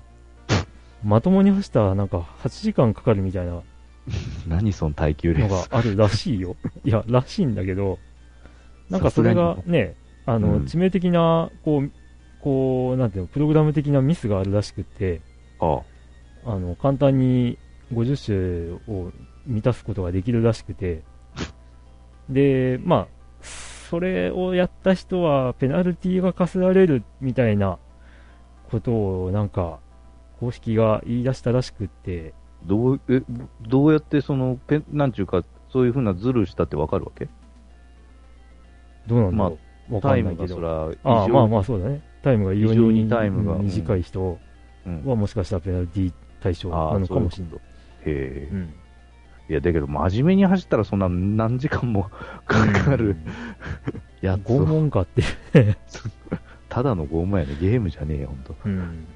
[1.03, 3.63] まともに走ったらなんか8時間かかるみたいな
[4.47, 5.69] 何その耐久レのース。
[5.69, 6.57] があるらしいよ。
[6.85, 7.99] いや、らしいんだけど、
[8.91, 9.95] なんかそれがね、
[10.27, 11.91] あの、うん致命的な、こう、
[12.41, 15.21] こう、なんていうの、プログラム的なミスがあるらしくって、
[15.61, 15.81] あ
[16.45, 17.59] あの、簡単に
[17.93, 19.13] 50種を
[19.47, 21.03] 満たすことができるらしくて、
[22.29, 23.09] で、まあ、
[23.95, 27.79] それをやった人はペナルティが課せられるみたいな
[28.69, 29.79] ことをなんか
[30.41, 32.35] 公式が言い出したらしくって、
[32.67, 33.23] どう、え、
[33.63, 37.29] どうやってその、ペン、なんちゅうか、そういうふうなズルしたってわかるわけ？
[39.07, 39.59] どうなんだろ
[39.91, 40.35] う、わかタイム。
[40.35, 42.03] がそら、ああ、まあまあそうだね。
[42.23, 44.39] タイムが異常ににタイムがうん短い人
[44.87, 47.55] うんはもしかしたらペナルティ対象なのかもしれない。
[47.55, 47.61] へ
[48.07, 48.57] えう。
[48.57, 48.75] ん
[49.49, 52.05] いや、だけど、真面目に走ったらそんな何時間も
[52.47, 53.17] かかる
[54.21, 55.25] や つを、拷問かってい
[55.71, 55.77] う。
[56.69, 57.57] ただの拷問やね。
[57.61, 58.55] ゲームじゃねえよ、ほんと。
[58.65, 59.07] うん。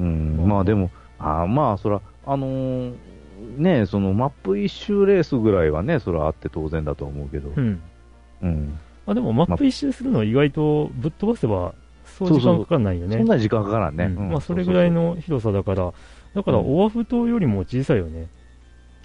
[0.00, 2.94] うん、まあまあでも、あーまあ、そら、あのー
[3.56, 7.80] ねそのマップ一周レースぐらいはね、そらあって当然だと思うけどう、ん。
[8.42, 8.78] うん。
[9.06, 11.72] まあでもマップ一周するの意外とぶっ飛ばせば、
[12.04, 13.16] そう時間かかんないよね。
[13.16, 14.04] そんなに時間かからんね。
[14.06, 15.92] うんうんまあそれぐらいの広さだから、
[16.34, 18.26] だからうんオアフ島よりも小さいよね。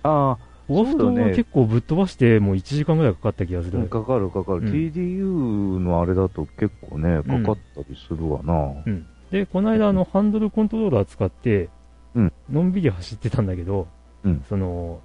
[0.04, 0.38] あ
[0.70, 3.88] オアフ島そうだねは結構ぶっ飛ばしてもう1時間ぐらいかかった気がすあ、る。
[3.88, 8.54] かかるかかる、うん TDU のあれだと結構ね、かかったりするわな。
[8.86, 9.06] うん。
[9.32, 11.70] で、この間あのハンドルコントローラー使って
[12.16, 13.88] うん、のんびり走ってたんだけど、
[14.24, 15.02] うんその、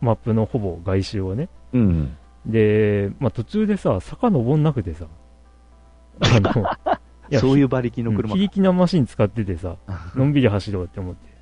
[0.00, 1.48] マップのほぼ外周をね。
[1.72, 2.16] うん。
[2.46, 5.06] で、まあ途中でさ、坂登んなくてさ、
[6.20, 6.64] あの、
[7.30, 9.76] いやそういう馬力のうん車非力なマシン使っててさ、
[10.14, 11.34] のんびり走ろうって思って。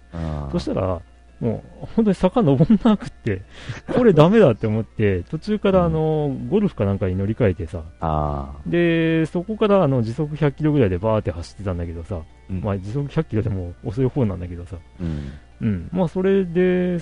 [0.53, 1.01] そしたら、
[1.43, 3.43] もう、本当に坂登んなくって、
[3.93, 15.33] これダメだって思って、途中からあの、ゴルフかなんかに乗り換えてさ、あで、そこからあの、時速100キロぐらいでバーって走ってたんだけどさ、まあ時速100キロでも遅い方なんだけどさ、うん。
[15.61, 17.01] うん、まあそれで、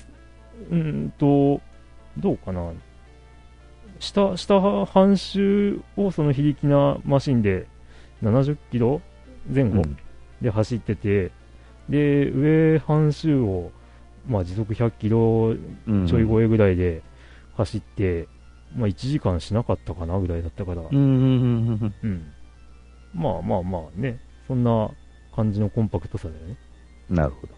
[0.70, 1.60] うんと、
[2.16, 2.72] どうかな。
[3.98, 7.66] 下、下半周をその非力なマシンで
[8.22, 9.02] 70キロ
[9.54, 9.82] 前後
[10.40, 11.30] で走ってて、
[11.90, 13.70] で、上半周を、
[14.26, 15.54] まあ時速100キロ
[15.86, 17.02] うんちょい超えぐらいで
[17.56, 18.28] 走って、
[18.74, 22.32] まあ1時間しなかったかなぐらいだったから、うんうんうんうんうん。
[23.14, 24.90] まあまあまあね、そんな
[25.34, 26.56] 感じのコンパクトさだよね。
[27.08, 27.54] なるほど。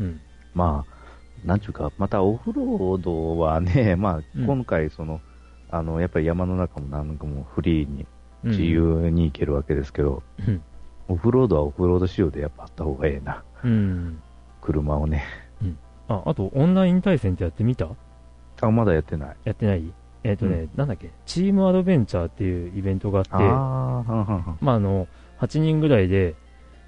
[0.00, 0.20] うん。
[0.54, 5.20] まあ、なんちゅうか、またオフロードはね、 まあ、うん今回、その、
[5.70, 8.06] あの、やっぱり山の中もなんかもフリーに、うん
[8.46, 10.60] 自由に行けるわけですけど、うん。
[11.08, 13.42] オフロードはオフロード仕様でやっぱあった方がええな。
[13.64, 14.20] うん。
[14.60, 15.24] 車をね。
[16.08, 17.88] あ、あと、オンライン対戦ってやってみた？
[18.60, 19.36] あ、まだやってない。
[19.44, 19.92] やってない？
[20.22, 23.36] えっ、とね、うんなんだっけ、チームアドベンチャーっていうイベントがあって、あ
[24.60, 25.06] まあ、あの、
[25.40, 26.34] 8人ぐらいで、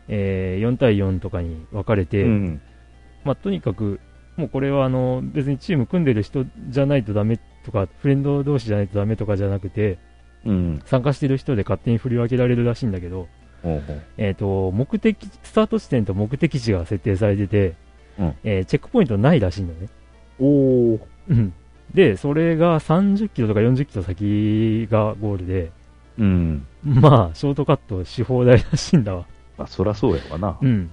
[0.08, 2.60] えー4対4とかに分かれて、うん。
[3.24, 4.00] まあ、とにかく、
[4.36, 9.98] もうこれはあの別にチーム組んでる人じゃないとダメとか、フレンド同士じゃないとダメとかじゃなくて、
[10.44, 10.82] うん。
[10.84, 13.28] 参加してる人で勝手に振り分けられるらしいんだけど、
[13.62, 13.82] ほう
[14.16, 17.74] えっ、と、目的、スタート地点と目的地が設定されてて、
[18.18, 19.88] うんえーチェックポイントないらしいんだよね。
[20.38, 21.00] おー。
[21.28, 21.52] うん。
[21.94, 25.72] で、それが30キロとか40キロ先がゴールで、
[26.18, 26.66] うん。
[26.84, 29.26] まあ、ショートカットし放題らしいんだわ。
[29.58, 30.58] まあ、そらそうやわな。
[30.60, 30.90] うん。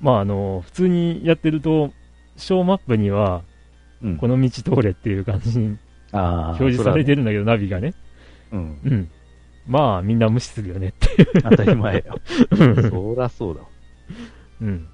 [0.00, 1.92] まあ、あの、普通にやってると、
[2.36, 3.42] 小マップには、
[4.02, 4.16] うん。
[4.16, 5.76] この道通れっていう感じに。
[6.12, 7.94] 表示されてるんだけど、ナビがね。
[8.50, 9.08] そらねうん。
[9.68, 11.28] まあ、みんな無視するよねって。
[11.34, 11.42] うん。
[11.42, 12.18] 当たり前よ。
[12.90, 13.68] そらそうだわ。
[14.62, 14.88] うん。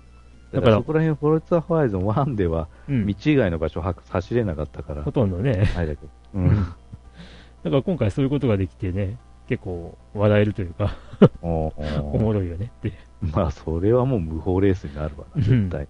[0.56, 3.14] だからそこら辺、フォルツァホライゾン1では、うん道。
[3.26, 5.68] 以外の場所は走れなかったからほ、とんどね。
[5.76, 6.08] あれだけど。
[6.34, 6.54] ううんん。
[6.56, 9.16] だから今回そういうことができてね、
[9.48, 10.96] 結構笑えるというか、
[11.42, 11.72] お
[12.18, 12.92] もろいよねって。
[13.32, 15.82] まあ、それはもう無法レースになるわな、絶対。
[15.84, 15.88] う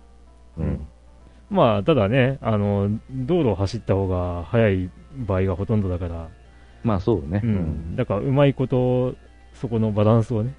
[0.59, 0.87] うんん。
[1.51, 4.91] まあ、ただね、あの、道路を走った方が早い
[5.27, 6.29] 場合がほとんどだから、
[6.83, 7.41] まあ、そうね。
[7.43, 7.97] うん。
[7.97, 9.15] だから、うまいこと、
[9.55, 10.55] そこのバランスをね、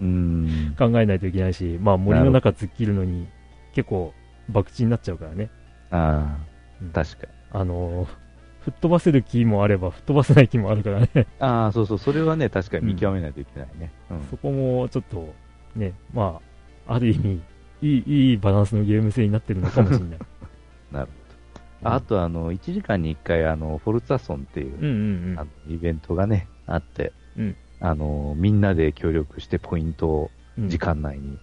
[0.00, 0.74] うん。
[0.78, 3.28] 考えないといけないし、まあ、森の中突っ切るのに、
[3.74, 4.12] 結構、
[4.52, 5.50] 博打になっちゃうからね。
[5.90, 6.38] あ
[6.80, 7.32] うんあ、確かに。
[7.52, 8.06] あの、
[8.62, 11.26] 吹っ飛ばせる気もあれば、吹っ飛ばせない気もあるからね。
[11.38, 13.92] ああ、そうそう、それはね、確かに見極めないといけないね。
[14.10, 14.22] うん。
[14.30, 15.34] そこもちょっと、
[15.76, 16.40] ね、ま
[16.86, 17.42] あ、ある意味、
[17.82, 20.18] いい、いいバランスのゲーム性になってるのかもしれない。
[20.92, 21.06] なる
[21.82, 21.94] ほど。
[21.94, 30.68] あと、あの、1時間に1回、あの、フォルツァソンっていう、うんうんあのイベントがね、あって、うんあの、みんなで協力してポイントをうん。
[30.68, 31.38] 時間内に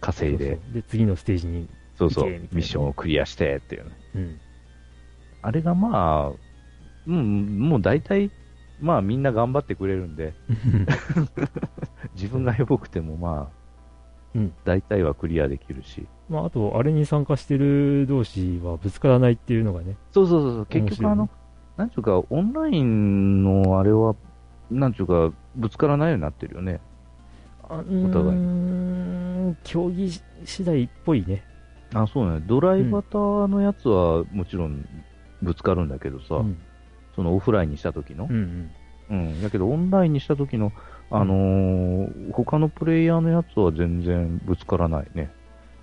[0.00, 3.90] 稼いで、そうそうで、次のステージに、そうそうミッションをクリアしてっていうね。
[4.14, 4.40] うん。
[5.42, 6.48] あれがまあ、
[7.06, 8.30] うん、もう大体、
[8.80, 10.34] まあみんな頑張ってくれるんで、
[12.14, 13.58] 自分がヘボくてもまあ、
[14.34, 16.06] うん大体はクリアできるし。
[16.28, 19.96] まあ、あと、あれに参加してる同士はぶつからないっていうのがね。
[20.12, 21.30] そうそうそうそう、結局あの、
[21.78, 24.14] なんちゅうか、オンラインのあれは、
[24.70, 26.80] なんちゅうか、ぶつからないようになってるよね。
[27.64, 28.32] お互いー
[29.50, 30.10] ん、競技
[30.44, 31.44] 次第っぽいね。
[31.94, 32.40] あ、そうね。
[32.46, 34.86] ドライバタのやつはもちろん
[35.42, 36.58] ぶつかるんだけどさ、うん。
[37.14, 38.32] そのオフラインにした時のう。
[38.32, 38.70] ん
[39.10, 39.42] うん。
[39.42, 40.72] だけどオンラインにした時の、
[41.10, 45.30] あのー他のプレイヤーのやつは全然ぶつからないね。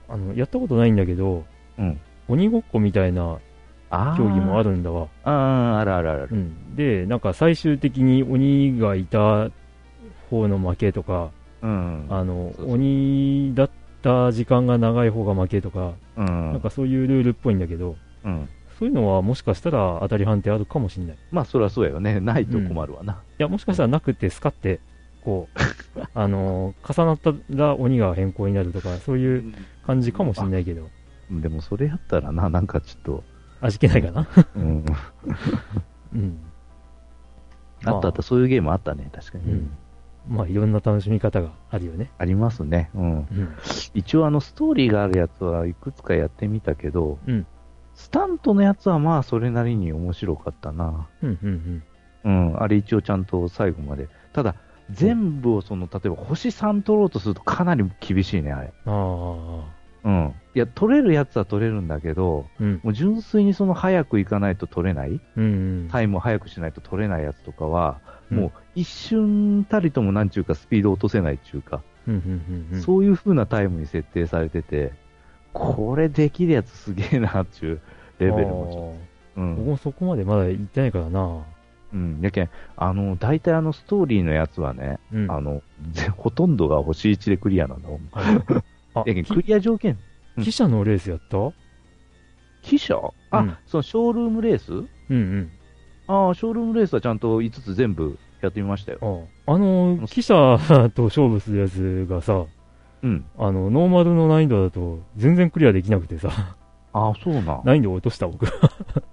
[0.08, 1.44] あの、やったことないんだけど、
[1.78, 2.00] うん。
[2.28, 3.38] 鬼ごっこみたいな
[3.92, 4.72] あ競技もある。
[4.72, 5.08] るんだわ。
[5.24, 6.28] ああ、あるあるある。
[6.32, 6.76] うん。
[6.76, 9.50] で、なんか最終的に鬼がいた
[10.36, 11.32] 方の負けとか、
[11.62, 12.06] うん。
[12.10, 13.70] あの、そうそう鬼だっ
[14.02, 16.26] た時間が長い方が負けとか、うん。
[16.52, 18.50] なんかそういうルールっぽいんだけど、うん。
[18.78, 21.16] そういうのはもしかしたら当たり判定あるかもしれない。
[21.16, 22.20] いまあ、そりゃそうやよね。
[22.20, 23.24] ないと困るわな。
[23.38, 24.80] や、もしかしたらなくてスカって、
[25.22, 25.60] こう、
[26.14, 29.54] あのー重なったら鬼が変更になるとか、そういう
[29.86, 30.90] 感じかもしれないけど、
[31.32, 33.24] でもそれやったらな、なんかちょっと、
[33.62, 34.28] 味気ないかな？
[34.56, 34.86] うん。
[36.14, 36.40] うん。
[37.86, 39.52] あったあった、そういうゲームあったね、確かに。
[39.52, 39.72] うん。
[40.28, 42.12] まあ、いろんな楽しみ方があるよね。
[42.18, 42.90] ありますね。
[42.96, 43.12] うん。
[43.14, 43.56] うん。
[43.94, 47.46] 一応あのストーリーがあるやつはいくつかやってみたけど、うん
[47.96, 51.08] スタントのやつはまあそれなりに面白かったな。
[51.24, 51.84] うん、うん、
[52.26, 54.10] うん、あれ一応ちゃんと最後まで。
[54.34, 54.56] ただ、
[54.92, 58.74] 全部をその、例えば星3取ろうとするとかなり厳しいね、あれ。
[58.86, 58.94] うん。
[58.94, 59.64] あ
[60.04, 60.10] あ。
[60.10, 60.34] うん。
[60.56, 62.80] いや、取れるやつは取れるんだけど、うん。
[62.82, 65.46] もう純粋にその早く行かないと取れない、うん、う
[65.86, 65.90] ん。
[65.92, 72.82] タイムを早くしないと取れないやつとかは、うんもう一瞬たりともなんちゅうかスピード落とせないっていうか、うん、うん、うん。
[72.82, 74.94] そういう風なタイムに設定されてて、
[75.54, 77.82] これできるやつすげえなっていう
[78.20, 79.42] レベルもちょっと。
[79.42, 79.56] うん。
[79.58, 81.46] 僕もそこまでまだ行ってないからな。
[81.94, 82.20] うん。
[82.22, 85.32] やけん、あの、大体あのストーリーのやつはね、うん。
[85.32, 88.10] あの、ぜ ほとんどが星1でクリアなんだもん。
[88.12, 89.98] あ、 やけん、きクリア条件、
[90.38, 91.38] うん記者のレースやった？
[92.62, 93.00] 記者？
[93.32, 94.74] あ、うんそのショールームレース？
[94.74, 95.52] うんうん。
[96.08, 99.28] ああ、ショールームレースはちゃんと5つ全部やってみましたよ。
[99.48, 100.34] ああの、記者
[100.94, 102.46] と勝負するやつがさ、
[103.02, 103.26] うん。
[103.38, 106.30] あの、ノーマルの難易度だと全然クリアできなくてさ、
[106.94, 107.62] ああ、そうな。
[107.64, 108.46] 難易度を落とした僕。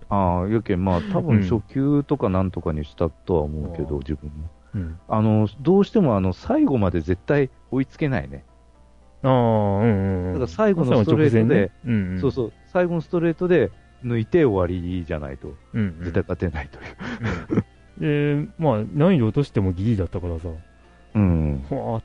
[0.09, 4.51] ああ、やけん、まあ、多うん分初級とかなんとかにしたとは思うけど、あ自分も。
[4.75, 4.99] うん。
[5.09, 8.45] あの、どうしてもあの、最後まで絶対追いつけないね。
[9.23, 10.33] ああ、うんうんうん。
[10.35, 12.20] だから最後のストレートでね、うんうん。
[12.20, 13.70] そうそう、最後のストレートで
[14.05, 16.05] 抜いて終わりじゃないと、うんうん。
[16.05, 16.83] 絶対勝てないとい
[17.59, 18.45] う。
[18.45, 20.49] で、まあ、難易度落としてもギリだったからさ、
[21.14, 21.64] うん。
[21.68, 22.03] ほわ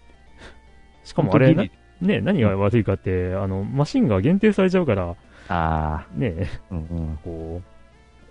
[1.03, 1.55] しかもあれ、
[2.01, 5.15] ね、何が悪いかって、あの、マシンが限定されちゃうから、
[5.49, 7.19] ああ、ね、うんうん。
[7.23, 7.61] こ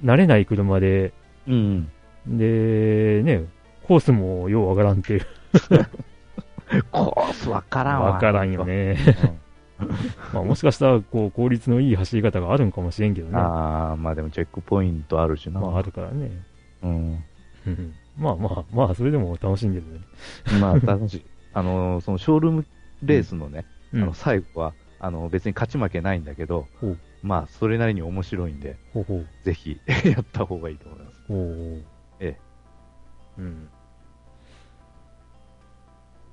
[0.03, 1.13] う、慣れない車で、
[1.49, 1.91] うん。
[2.27, 3.45] で、ね、
[3.85, 5.27] コースもようわからんっていう。
[6.91, 8.13] コースわからんわ。
[8.13, 8.97] わからんよね。
[9.81, 9.89] うん。
[10.33, 13.37] まあ、もしかしたら、こう、効率のいい走り方があるんかもしれんけどね。
[13.37, 15.61] ああ、まあでもチェックポイントあるしな。
[15.61, 16.31] まあ、あるからね。
[16.83, 17.25] うん。
[17.67, 20.01] う んまあまあ、まあ、それでも楽しんでるね。
[20.61, 21.25] まあ楽しい。
[21.53, 22.67] あの、そのショールーム
[23.03, 29.27] レースのね、うんあの最後は、あの別に勝ち負けないんだけどほう、まあそれなりに面白いんで、ほうほう。
[29.45, 31.25] ぜひ やった方がいいと思います。
[31.29, 31.85] ほう。
[32.21, 32.37] え
[33.39, 33.69] うん。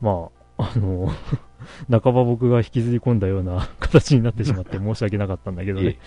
[0.03, 1.07] まあ、あの、
[1.89, 5.97] 半ば僕が引きずり込んだような形になってしまって 申し訳なかったんだけどね。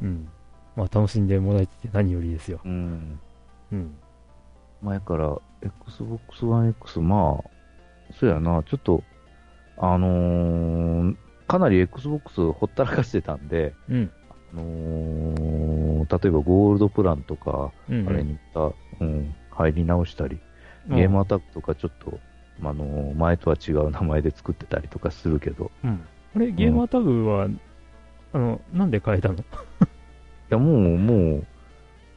[0.00, 0.28] うん。
[0.76, 2.60] まあ、楽しんでもらえてて何よりですよ。
[2.64, 3.18] うん。
[3.72, 3.94] うん。
[4.82, 7.50] 前から Xbox One X、まあ、
[8.14, 9.02] そうやな、ちょっと、
[9.76, 11.16] あのー
[11.48, 14.10] かなり Xbox ほったらかしてたんで、うん。
[14.54, 20.38] あのー例えばゴールドプランとか、うん、あれにまた、うん、入り直したり、
[20.88, 22.18] ゲームアタックとかちょっと、
[22.62, 26.00] あのー前とは違う名前で作ってたりとかするけど、うん。
[26.36, 27.48] あれ、ゲームアタグは、
[28.32, 29.34] あの、なんで変えたの？
[29.40, 29.42] い
[30.50, 31.46] や、もう、もう、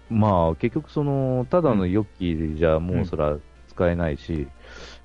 [0.09, 3.37] まあ、結局その、ただのヨッキーじゃもうそら
[3.69, 4.47] 使えないし、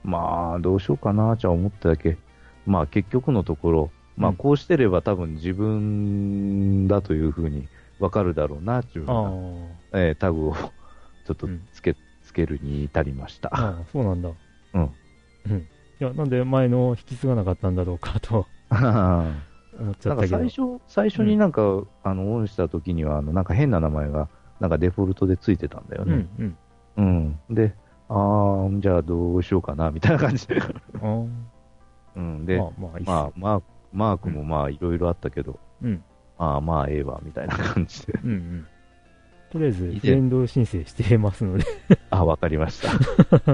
[0.04, 2.18] まあ、どうしようかな、じゃ思っただけ。
[2.66, 7.68] まあ、結局のところ、まあ、うんこうしてれば多分自分だというふうに
[7.98, 13.48] わかるだろうな、っていうような、えータグをちょっとつけ、つけるに至りました。
[13.52, 14.28] ああ、そうなんだ。
[14.74, 14.90] うん。
[15.50, 15.68] うん。
[16.00, 19.42] いや、なんで前の引き継がなかったんだろうかとなん
[19.78, 20.38] 思っちゃったけど。
[20.38, 24.28] か最初、最初になんか、あの、オンした時には、あの、なんか変な名前が、
[24.60, 26.14] なんかデフォルトでついてたんだよね。
[26.14, 26.56] うん、
[26.96, 27.38] うん。
[27.48, 27.54] うん。
[27.54, 27.74] で、
[28.08, 30.60] あー、じゃあどうしようかな、みたいな感じで。
[30.60, 30.66] あ
[31.02, 31.24] あ。
[32.16, 32.44] うん。
[32.46, 36.04] で、まあまあ、いいっすまあ、マーク、もまあ、いろいろあったけど、うん。
[36.38, 38.12] ああ、まあ、ええわ、みたいな感じで。
[38.22, 38.66] うんうん。
[39.50, 41.64] とりあえず、フレンド申請してますので。
[42.10, 42.90] あ、わかりました。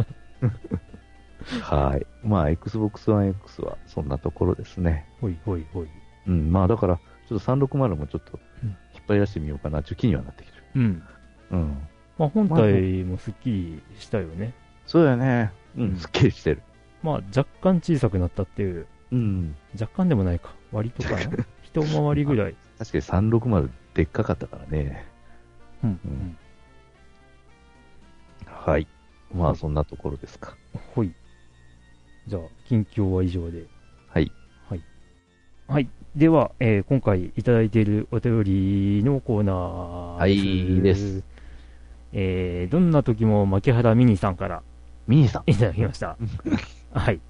[1.63, 2.07] はい。
[2.23, 5.07] まあ、Xbox One X はそんなところですね。
[5.21, 5.89] ほいほいほい。
[6.27, 6.51] うん。
[6.53, 6.97] まあ、だから、
[7.29, 8.77] ちょっと360もちょっとうん、引っ
[9.09, 10.65] 張り出してみようかな、ちょっと気にはなってきてる。
[10.77, 11.03] うん。
[11.51, 11.89] うん。
[12.19, 14.53] まあ、本体もすっきりしたよね。
[14.87, 15.51] そうだよね。
[15.77, 16.63] ううんん、すっきりしてる。
[17.03, 19.55] まあ、若干小さくなったっていう、うん。
[19.81, 20.55] 若干でもないか。
[20.73, 21.19] 割とかな。
[21.63, 22.57] 一回りぐらい。
[22.79, 25.05] 確かに360でっかかったからね。
[25.83, 25.91] うん。
[25.91, 26.39] ううんん。
[28.47, 28.87] はい。
[29.35, 30.57] まあ、はいそんなところですか。
[30.95, 31.13] ほい。
[32.27, 33.67] じゃあ、近況は以上で。
[34.09, 34.33] はい。
[35.67, 35.89] はい。
[36.15, 39.55] では、えー今回いただいているお便りのコーナー
[40.19, 41.23] はいです。
[42.13, 44.63] えー、どんな時も牧原ミニさんから
[45.09, 45.51] ミニさん。
[45.51, 46.17] いただきました。
[46.93, 47.21] はい。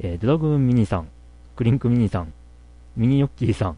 [0.00, 1.08] えー、ドラグーンミニさん、
[1.56, 2.32] クリンクミニさん、
[2.96, 3.76] ミニヨッキーさん、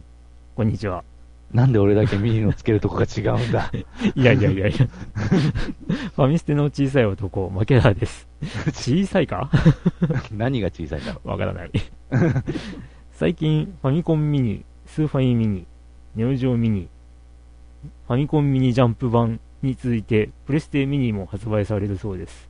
[0.56, 1.04] こんにちは。
[1.52, 3.70] なんで俺だけミニのつけるとこが違うんだ？
[4.14, 4.76] いやいやいやいや。
[4.76, 8.26] ファミステの小さい男、牧原です。
[8.72, 9.50] 小さいか？
[10.32, 11.12] 何が小さいんだ？
[11.14, 11.70] ろわからない。
[13.12, 15.66] 最近、ファミコンミニ、スーファミミニ、
[16.16, 16.88] ネオジオミニ、
[18.06, 22.48] ファミコンミニジャンプ版に続いて、プレステミニも発売されるそうです。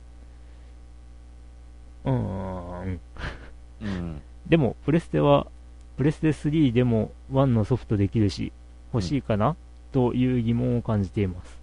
[2.03, 2.93] うーん。
[2.93, 2.99] う。
[3.81, 4.21] うん。
[4.47, 5.47] でも、プレステは、
[5.97, 8.51] プレステ3でも1のソフトできるし、
[8.93, 9.55] 欲しいかな、
[9.91, 11.59] という疑問を感じています。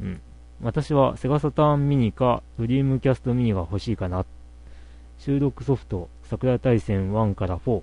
[0.00, 0.20] うん。
[0.62, 4.24] 私はセガサターンミニかドリームキャストミニが欲しいかな。
[5.18, 7.82] 収録ソフト、桜大戦1から4、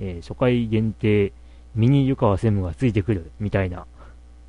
[0.00, 1.32] えー初回限定、
[1.74, 3.86] ミニ湯川専務がついてくる、みたいな。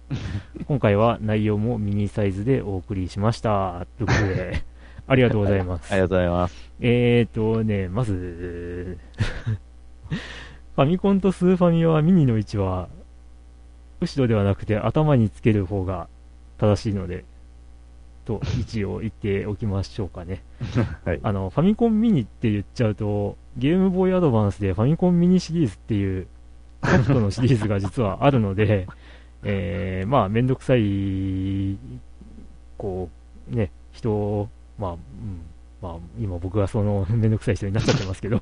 [0.67, 3.87] 今回は内容もミニサイズでお送りしました。
[3.97, 4.63] ということで、
[5.07, 5.91] ありがとうございます。
[5.91, 6.71] ありがとうございます。
[6.79, 8.97] えーとね、まず、
[10.75, 12.89] ファミコンとスーファミはミニの位置は、
[14.01, 16.07] 後ろではなくて頭につける方が
[16.57, 17.25] 正しいので、
[18.25, 20.43] と位置を言っておきましょうかね。
[21.05, 21.19] はい。
[21.23, 26.27] あの、ファミコンミニって言っちゃうと、ゲームボーイアドバンスでファミコンミニシリーズっていう
[26.83, 28.87] ソフトのシリーズが実はあるので、
[29.43, 31.77] えー、まあ、めんどくさい、
[32.77, 33.09] こ
[33.51, 34.97] う、ね、人を、まあ、うん、
[35.81, 38.41] まあ、今僕がそのめんどくさい人になっちゃってますけど、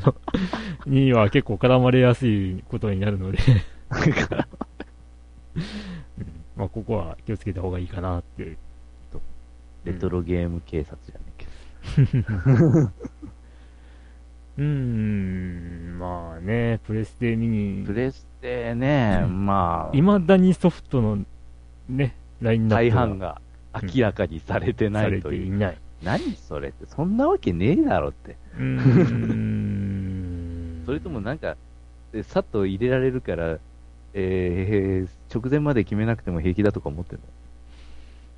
[0.86, 4.55] には結構絡まれやすいことになるので、うん
[6.56, 8.56] まあ、ここは気をつけた方がいいかなっていう。
[9.86, 11.46] レトロゲーム警察じゃねえけ
[14.58, 17.92] うーん、まあね、プレステミニど。
[17.92, 21.18] プ、レステね、うんまあ、いまだにソフトの
[21.88, 23.40] ね、ラインナッ大プ半が
[23.74, 25.44] 明らかにされてないという。
[25.44, 25.78] ていない。
[26.02, 28.36] 何それって、そんなわけねえだろって。
[28.58, 30.82] うーん。
[30.84, 31.56] それともなんか、
[32.12, 33.58] えさっと入れられるから、
[34.14, 37.24] えー、直前まで決めなくても平気だとか思ってんの？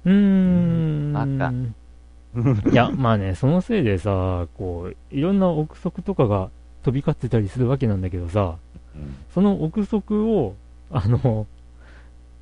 [0.07, 1.17] うーん。
[1.17, 6.51] 赤 いや、まあね、そのせいでさ、こう、いろんな憶測とかが
[6.83, 8.57] 飛び交ってたりするわけなんだけどさ、
[8.95, 10.55] うんその憶測を、
[10.91, 11.47] あの、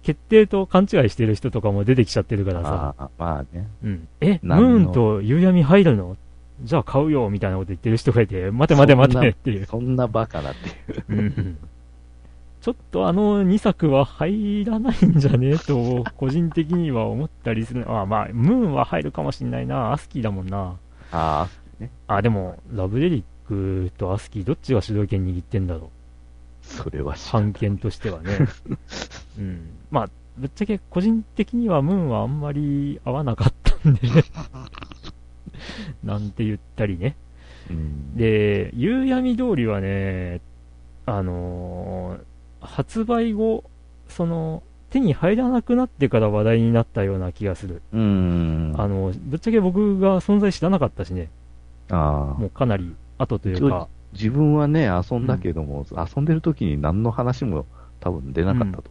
[0.02, 3.68] 決定と勘違いしてる人とかも出てきちゃってるからさ、ああまあね。
[3.84, 6.16] うん、え、ムーンと夕闇入るの？
[6.62, 9.66] じゃあ買うよみたいなこと言ってる人がいて、待て待て待てっていう。
[9.66, 11.04] そんなバカなっていう。
[11.10, 11.58] うんうん
[12.66, 17.88] ちょっとあの2作は入らないんじゃねえと、 個人的には思ったりする。
[17.88, 19.92] あ、まあ、ムーンは入るかもしんないな。
[19.92, 20.76] アスキーだもんな。
[21.12, 21.48] ああ、
[21.78, 21.92] ね。
[22.08, 25.92] あ、でも、ラブレリックとアスキー、どっちが主導権握ってんだろ
[26.60, 26.64] う。
[26.64, 28.32] それは判権としてはね。
[29.38, 29.60] うん。
[29.92, 34.00] まあ、ぶっちゃけ個人的にはムーンはあんまり合わなかったんで、
[36.02, 37.14] なんて言ったりね。
[37.70, 40.40] うん、で、夕闇通りはね、
[41.06, 42.35] あのー
[42.66, 43.64] 発売後、
[44.08, 47.82] その、手に入らなくなってから話題になったような気がする。
[47.92, 48.74] うん。
[48.78, 51.28] あの、ぶっちゃけ僕が存在知らなかったしね、
[51.90, 52.40] ああ。
[52.40, 57.66] もうかなり後というか、自分はね、遊んだけども、遊んでる時に何の話も
[58.00, 58.90] 多分出なかったと。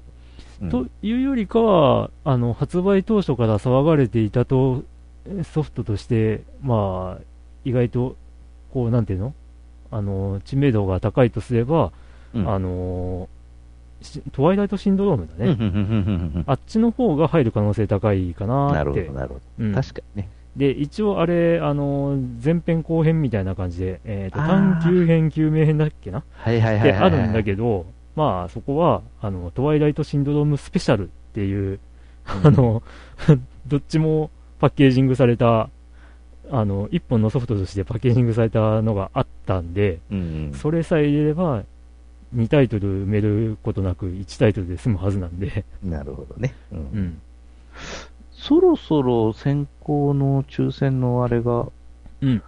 [0.62, 0.86] 思う。
[0.86, 4.84] というよりかは、あの、発売当初から騒がれていたと、
[5.44, 7.24] ソフトとして、まあ、
[7.64, 8.16] 意外と、
[8.74, 9.34] こう、なんていうの？
[9.92, 11.94] あの、知名度が高いとすれば、
[12.34, 12.50] うん。
[12.50, 13.35] あのし
[14.32, 16.44] トワイライトシンドロームだね。
[16.48, 18.76] あっちの方が入る可能性高いかなって。
[18.76, 19.82] なるほど、なるほうんど。
[19.82, 20.30] 確かにね。
[20.56, 26.24] で、一応あれ、あの、前編後編みたいな感じで、えっ、と、探求編、救命編だっけな？
[26.34, 27.02] はいはいはいで、はい。
[27.02, 27.86] あるんだけど、
[28.16, 31.80] まあ、そこは、あの、トワイライトシンドロームスペシャルっていう、
[32.26, 32.84] あの、
[33.68, 34.30] どっちも
[34.60, 35.70] パッケージングされた、
[36.50, 41.64] あの、一本のソフトとしてパッケージングされたのがあったんで、うんうん、それさえ入れれば、
[42.34, 46.54] 2タイトル埋めることなく1タイトルで済むはずなんで、なるほどね。
[46.72, 47.22] うんうん。
[48.32, 51.68] そろそろ先行の抽選のあれが、
[52.22, 52.42] うん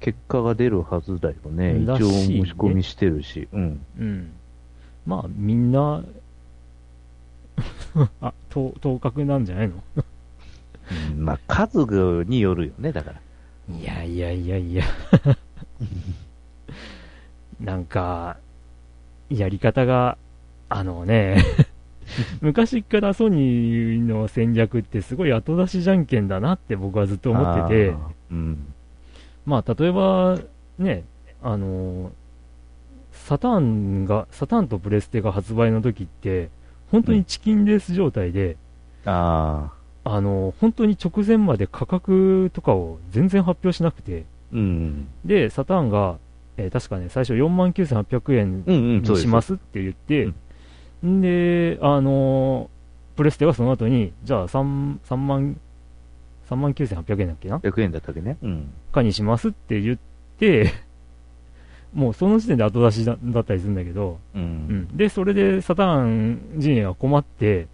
[0.00, 1.80] 結果が出るはずだよね。
[1.80, 3.48] 一応申し込みしてるし。
[3.52, 3.84] うん。
[3.98, 4.30] うん。
[5.06, 6.04] まあ、みんな、
[8.22, 9.74] あ、当当確なんじゃないの？
[11.10, 11.78] うんまあ、数
[12.28, 13.74] によるよね、だから。
[13.76, 14.84] いやいやいやいや。
[17.60, 18.36] なんか、
[19.30, 20.16] やり方が、
[20.68, 21.44] あのね、
[22.40, 27.94] 昔からソニーの戦略ってすごい後出しじゃんけんだなって僕はずっと思ってて。
[28.30, 28.66] うん。
[29.44, 30.38] まあ例えば
[30.78, 31.04] ね、
[31.42, 32.12] あの、
[33.12, 36.50] サターンが、サターンとプレステが発売の時って、
[36.90, 38.56] 本当にチキンレース状態で、
[39.04, 39.70] あ
[40.04, 40.14] あ。
[40.16, 45.08] あの、本当に直前まで価格とかを全然発表しなくて、うん。
[45.24, 46.18] で、サターンが、
[46.58, 49.24] えー確かね、最初49,800円うんうん、そうです。
[49.24, 50.28] にしますって言って、
[51.06, 52.78] んで、あのー
[53.16, 55.56] プレステはその後に、じゃあ3、3万、
[56.48, 58.36] 3万9800円だっけな？100円だったっけね。
[58.42, 58.70] うん。
[58.92, 59.98] かにしますって言っ
[60.38, 60.72] て、
[61.94, 64.38] もうその時点で後出しだだったりするんだけど、う。
[64.38, 64.44] うん
[64.92, 67.66] ん、で、それでサターン陣営が困って、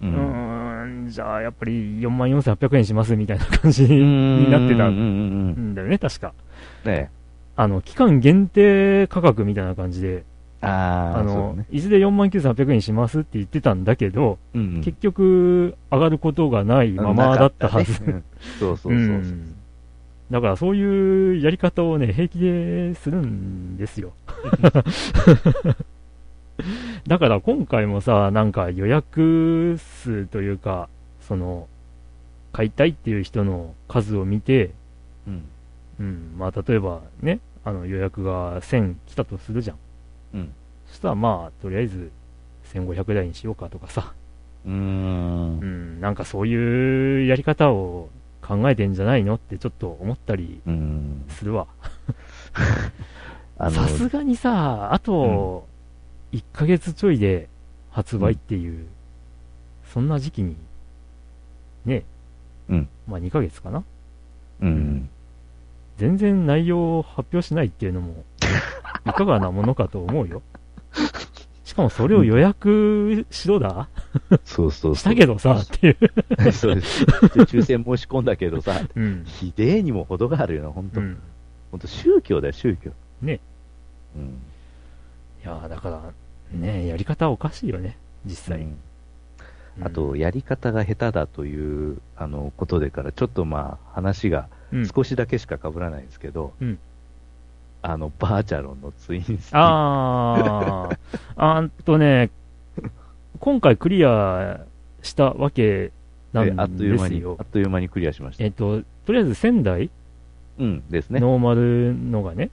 [0.00, 6.34] ううーん、じゃあやっぱり4万4800円しますみたいな感じうんになってたうんうんうんんだよね、確か。
[6.84, 7.10] ね
[7.58, 10.22] あの、期間限定価格みたいな感じで、
[10.60, 11.66] ああ、あの、ね。
[11.72, 18.00] いずれ4万9800円にしますって言ってたんだけど、うん結局、上がることがないままだったはず。
[18.04, 18.24] うん
[18.60, 18.94] そうそうそうそう。
[18.94, 19.56] ん
[20.30, 24.12] だからそういうやり方をね、平気でするんですよ。
[27.08, 30.88] だから今回もさ、なんか予約数というか、
[31.22, 31.66] その、
[32.52, 34.70] 買いたいっていう人の数を見て、
[35.26, 35.42] うん。
[36.00, 39.76] うん、まあ例えばね、あの予約が1000来たとするじゃん。
[40.34, 40.52] うん。
[40.86, 42.10] そしたらまあ、とりあえず
[42.72, 44.12] 1500台にしようかとかさ、
[44.64, 45.64] うーんう。
[45.64, 48.08] ん、なんかそういうやり方を
[48.42, 51.24] 考えてんじゃないのってちょっと思ったりうん。
[51.28, 51.66] するわ。
[53.58, 55.66] さすがにさ、あと、
[56.32, 57.48] 1ヶ月ちょいで
[57.90, 58.86] 発売っていう、
[59.84, 60.56] そんな時期に、
[61.84, 62.04] ね、
[62.68, 62.88] うん。
[63.08, 63.82] まあ2ヶ月かな
[64.60, 65.10] うん。
[65.98, 68.24] 全然内容を発表しないっていうのも、
[69.06, 70.42] いかがなものかと思うよ。
[71.64, 73.88] しかもそれを予約しろだ？
[74.44, 74.96] そうそうそう。
[74.96, 76.52] したけどさ、っていう。
[76.52, 77.04] そうです。
[77.04, 79.24] 抽選申し込んだけどさ、うん。
[79.26, 81.18] ひでえにも程があるよな、本当、うん。
[81.72, 82.92] 本当宗教だよ、宗教。
[83.20, 83.40] ね。
[84.16, 84.22] うん。
[84.22, 84.28] い
[85.44, 86.00] やーだから、
[86.52, 88.58] ね、やり方おかしいよね、実際。
[88.58, 88.76] うんうん
[89.80, 96.78] あと、やり方が下手だという、あの、ことでから、ちょっとまあ、話がうん少しだけしか被らないんですけど、うん
[97.80, 100.98] あの、バーチャロンのツインスティックあー、
[101.36, 102.30] あーんとね、
[103.38, 104.60] 今回クリア
[105.02, 105.92] したわけ
[106.32, 107.46] なえあっというん間に、ですよあっ。
[107.46, 108.44] という間にクリアしました。
[108.44, 109.90] えっと、とりあえず仙台
[110.58, 111.20] うんですね。
[111.20, 112.50] ノーマルのがね。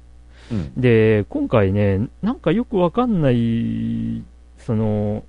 [0.51, 0.73] うん。
[0.79, 4.23] で、今回ね、なんかよくわかんない、
[4.59, 5.23] その、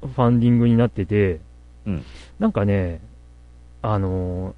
[0.00, 1.40] ファンディングになってて、
[1.86, 2.02] うん
[2.38, 3.00] なんかね、
[3.82, 4.54] あのー、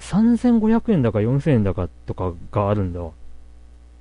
[0.00, 3.10] 3500円だか4000円だかとかがあるんだわ。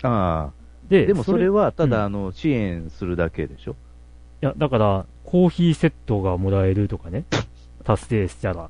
[0.04, 0.52] ああ。
[0.90, 3.72] で、でもそれは、ただ、うんあの、支援するだけでしょ？
[4.42, 7.26] いや、だから、コーヒーセットがもらえるとかね、
[7.84, 8.70] 達成したら。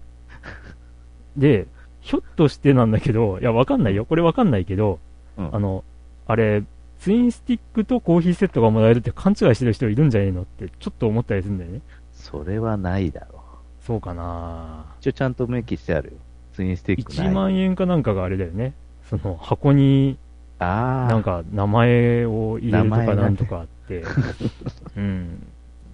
[1.35, 1.67] で、
[2.01, 4.05] ひょっとしてなんだけど、いや、わかんないよ。
[4.05, 4.99] これわかんないけど、
[5.37, 5.83] うんあの、
[6.27, 6.63] あれ、
[6.99, 11.81] ツインスティックとコーヒーセットがもらえるって勘違いしてる人いるんじゃねえのって、ちょっと思ったりするんだよね。
[12.13, 13.41] それはないだろう。
[13.85, 16.13] そうかな一応ちゃんと明記してあるよ。
[16.55, 17.27] ツインスティックない。
[17.27, 18.73] 1万円かなんかがあれだよね。
[19.09, 20.17] その箱に。
[20.57, 24.03] なんか名前を入れるとかなんとかあって、
[24.95, 25.47] うん。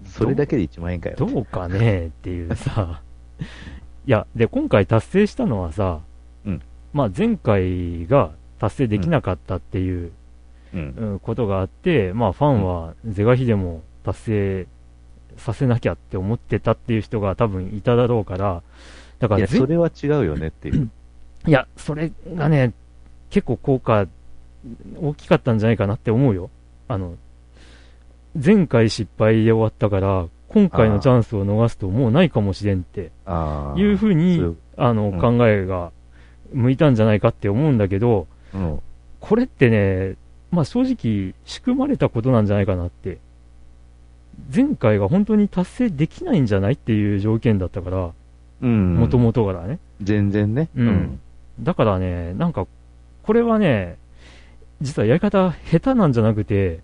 [0.04, 1.16] それだけで1万円かよ。
[1.16, 3.02] どうかねっていうさ。
[4.06, 6.00] いや、で、今回達成したのはさ、
[6.46, 10.12] うんまあ前回が達成できなかったっていう、
[10.72, 10.94] うん。
[10.96, 14.66] うんことがあって、まあファンは是が非でも達成
[15.38, 18.62] させなきゃって思ってたっていう人が多分いただろうから、
[19.22, 20.90] だかいや、らぜそれは違うよねっていう。
[21.46, 22.72] いや、それがね、
[23.30, 24.08] 結構効果
[25.00, 26.50] 大きかったんじゃないかなって思うよ。
[26.88, 27.14] あの、
[28.34, 33.12] 前回失敗で終わったから、今回のチャンスを逃すともうないかもしれんって。
[33.76, 34.42] いうふうに、
[34.76, 35.92] あの、うん考えが
[36.52, 38.80] 向いたんじゃないかって思うんだけど、うん。
[39.20, 40.16] これってね、
[40.50, 43.18] まあ正直仕組まれたことなんじゃないかなって。
[44.52, 48.12] 前回が本当に達成できないんじゃないっていう条件だったから、うん。
[48.66, 49.78] もともとからね。
[50.02, 50.68] 全然ね。
[50.76, 51.20] うん。
[51.60, 52.66] だからね、なんか、
[53.22, 53.98] これはね、
[54.80, 56.80] 実はやり方下手なんじゃなくて、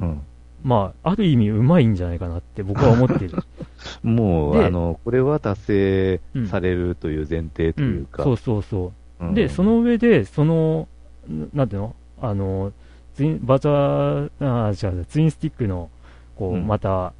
[0.00, 0.20] うん。
[0.62, 3.32] まあ、ある意味うまいんじゃないかなって僕は思ってる。
[4.02, 8.24] もう、であの、これは達成されるという前提とう、いうんか。
[8.24, 9.24] そうそうそう。
[9.26, 10.88] うんで、そ、の上で、その、
[11.28, 11.94] ななんていうの？
[12.20, 12.72] あの、
[13.14, 15.88] ツイン、バーチャー、あー違う、ツインスティックの、
[16.36, 17.12] こう、うんまた、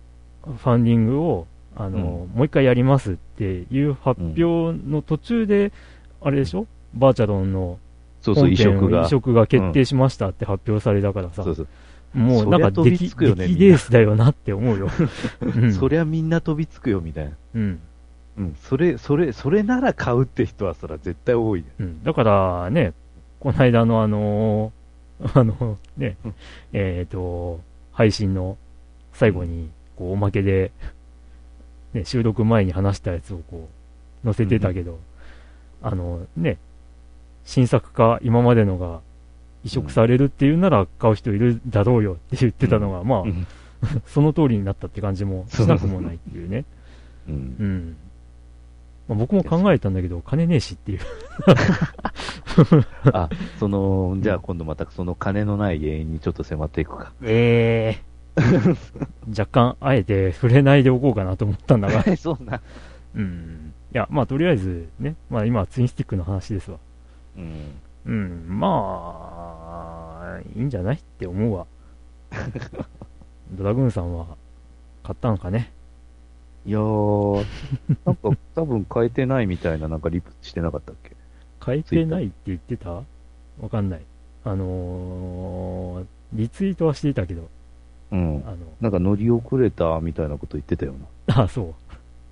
[0.44, 1.46] ファンディングを、
[1.77, 4.45] あの、もう一回やりますっていう発表
[4.89, 5.72] の途中で、
[6.20, 6.66] あれでしょ？
[6.95, 7.79] バーチャロンの
[8.22, 9.07] そうそう、移植が。
[9.07, 11.68] 移植が決定しましたって発表されたからさ、そうそう。
[12.14, 14.89] もうなんか出来、出来レースだよなって思うよ。
[15.41, 17.31] うんそりゃみんな飛びつくよ、みたいな。
[17.55, 17.79] うん。
[18.39, 18.55] うん。
[18.59, 21.66] それ、それ、それなら買うって人はそら絶対多いね。
[21.79, 22.03] うん。
[22.03, 22.95] だからね、
[23.39, 24.77] この間のあのー
[25.35, 26.35] あの、ねうん、
[26.72, 27.61] えっ、と、
[27.93, 28.59] 配信の
[29.12, 30.72] 最後に、こう、おまけで、
[31.93, 33.68] ね、収録前に話したやつをこ
[34.24, 34.99] う、載せてたけど、
[35.82, 36.59] あの、ね、
[37.45, 39.01] 新作か今までのが
[39.64, 43.47] 移植されるっていうなら買う人いるだろうよって言ってたのが、まあ、うん。
[44.07, 46.64] その通りになったって感じもしなくもないっていうね。
[47.28, 47.97] うんうん。
[49.09, 51.01] まあ、僕も考えたんだけど、金ねえしっていう。
[53.12, 53.28] あ、
[53.59, 57.12] その、じゃあ今度またその金のない原因にちょっと迫っていくか。
[57.22, 58.15] ええ
[59.28, 62.05] 若干、あえて触れないでおこうかなと思ったんだが。
[62.16, 62.61] そうな。
[63.14, 63.72] うん。
[63.93, 66.78] いや、まあ、とりあえずね、まあ、今はツインスティックの話ですわ。
[67.37, 67.53] うん。
[68.07, 71.66] うん、まあ、いいんじゃないって思うわ。
[73.53, 74.26] ドラグーンさんは、
[75.03, 75.72] 買ったのかね？
[76.66, 77.47] いやー、
[78.05, 81.16] なんか多分変えてないみたいななんかリプしてなかったっけ？
[81.64, 82.91] 変えてないって言ってた？
[82.91, 83.05] わ
[83.70, 84.01] かんない。
[84.45, 87.49] あのー、リツイートはしていたけど、
[88.12, 88.42] うん。
[88.46, 90.94] あなんか乗り遅れたみたいなこと言ってたよ
[91.26, 91.36] な。
[91.36, 91.74] の、あ、そ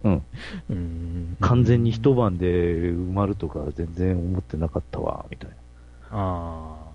[0.04, 0.08] う。
[0.08, 0.22] うん。
[0.70, 1.36] うん。
[1.40, 5.56] 完全に一晩で埋まるとか全然思ってなかったわ、みたいな。
[6.10, 6.94] ああ。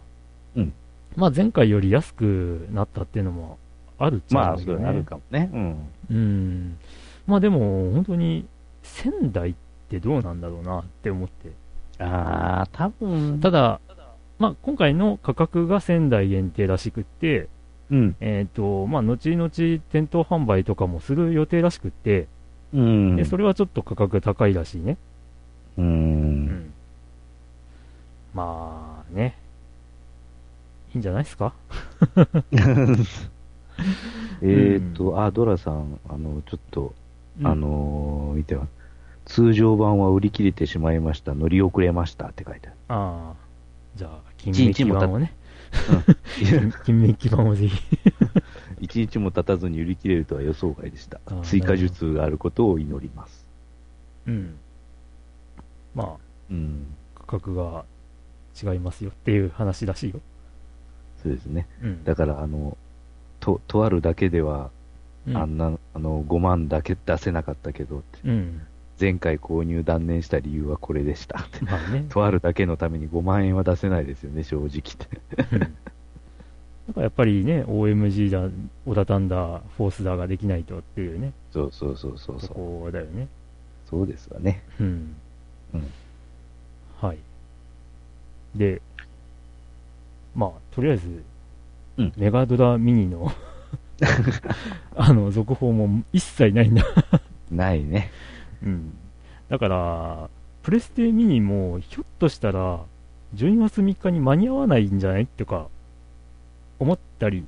[0.56, 0.74] うん。
[1.16, 3.58] まあ前回より安くなったっていうのも
[3.98, 4.64] あるっちゃまあ、ね。
[4.64, 5.50] それあるかもね。
[5.52, 5.76] うん。
[6.10, 6.78] うん。
[7.28, 8.46] まあでも、本当に、
[8.82, 9.56] 仙台っ
[9.90, 11.52] てどうなんだろうなって思って。
[12.00, 13.40] あー、多分。
[13.40, 13.82] ただ、
[14.38, 17.50] まあ今回の価格が仙台限定らしくって、
[17.92, 18.16] うん。
[18.20, 22.28] えっ、と、まあ後々店頭販売とかもする予定らしくって、
[22.74, 23.16] うん。
[23.16, 24.98] でそれはちょっと価格高いらしいね。
[25.78, 25.82] う。
[25.82, 26.74] うんん。
[28.34, 29.36] まあね。
[30.94, 31.54] いいんじゃないですか？
[34.42, 36.94] えーっと、あ、ドラさん、あの、ちょっと、
[37.44, 38.68] あ、のー見ては、
[39.26, 42.76] 通常版は売り切れてしまいました、乗り遅れましたって書いてある。
[42.90, 43.36] ああ。
[43.96, 45.34] じゃあ、金一日版をね。
[45.90, 46.16] うん
[46.46, 47.98] 金金メッキ版をぜひ。
[48.80, 51.20] 一日も経たずに売り切れるとは予想外でした。
[51.44, 53.46] 追加術があることを祈ります。
[54.28, 54.56] うん。
[55.94, 56.18] まあ、
[56.50, 56.88] うん。
[57.16, 57.86] 価格が
[58.62, 60.22] 違いますよっていう話らしいよ。
[61.22, 61.68] そうですね。
[61.84, 62.04] うん。
[62.04, 62.78] だから、あの、
[63.40, 64.72] と、とあるだけでは、
[65.28, 68.62] うんあんな、あの、5万だけ出せなかったけどって、うん。
[69.00, 71.64] 前回購入断念した理由はこれでしたって。
[71.64, 72.06] まあね。
[72.10, 75.56] とあるだけのために5万円は出せないですよね、正直って。
[75.56, 75.76] うん
[76.90, 78.50] だからやっぱりね、OMG だ、
[78.88, 82.56] オダタンだ、フォースだができないとっていうね、そうそうそうそうそそう。
[82.56, 83.28] こだよね。
[83.88, 84.64] そうですわね。
[84.80, 85.16] うん。
[85.76, 85.88] うん。
[87.00, 87.18] はい。
[88.56, 88.82] で、
[90.36, 91.24] まあ、とりあえず、
[91.98, 93.32] うんメガドラミニの
[94.96, 96.84] あの、続報も一切ないんだ。
[97.52, 98.10] ないね。
[98.64, 98.94] うん。
[99.50, 100.30] だから、
[100.64, 102.82] プレステミニも、ひょっとしたら、
[103.36, 105.68] 12月3日に間に合わないんじゃないってか、
[106.80, 107.46] 思ったり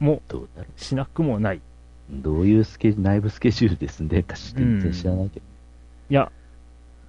[0.00, 0.22] も
[0.76, 1.56] しなくもない。
[1.56, 1.60] う。
[2.10, 5.46] どういうスケ内部スケジュールですんで、私全然知らないけど。
[6.10, 6.30] いや、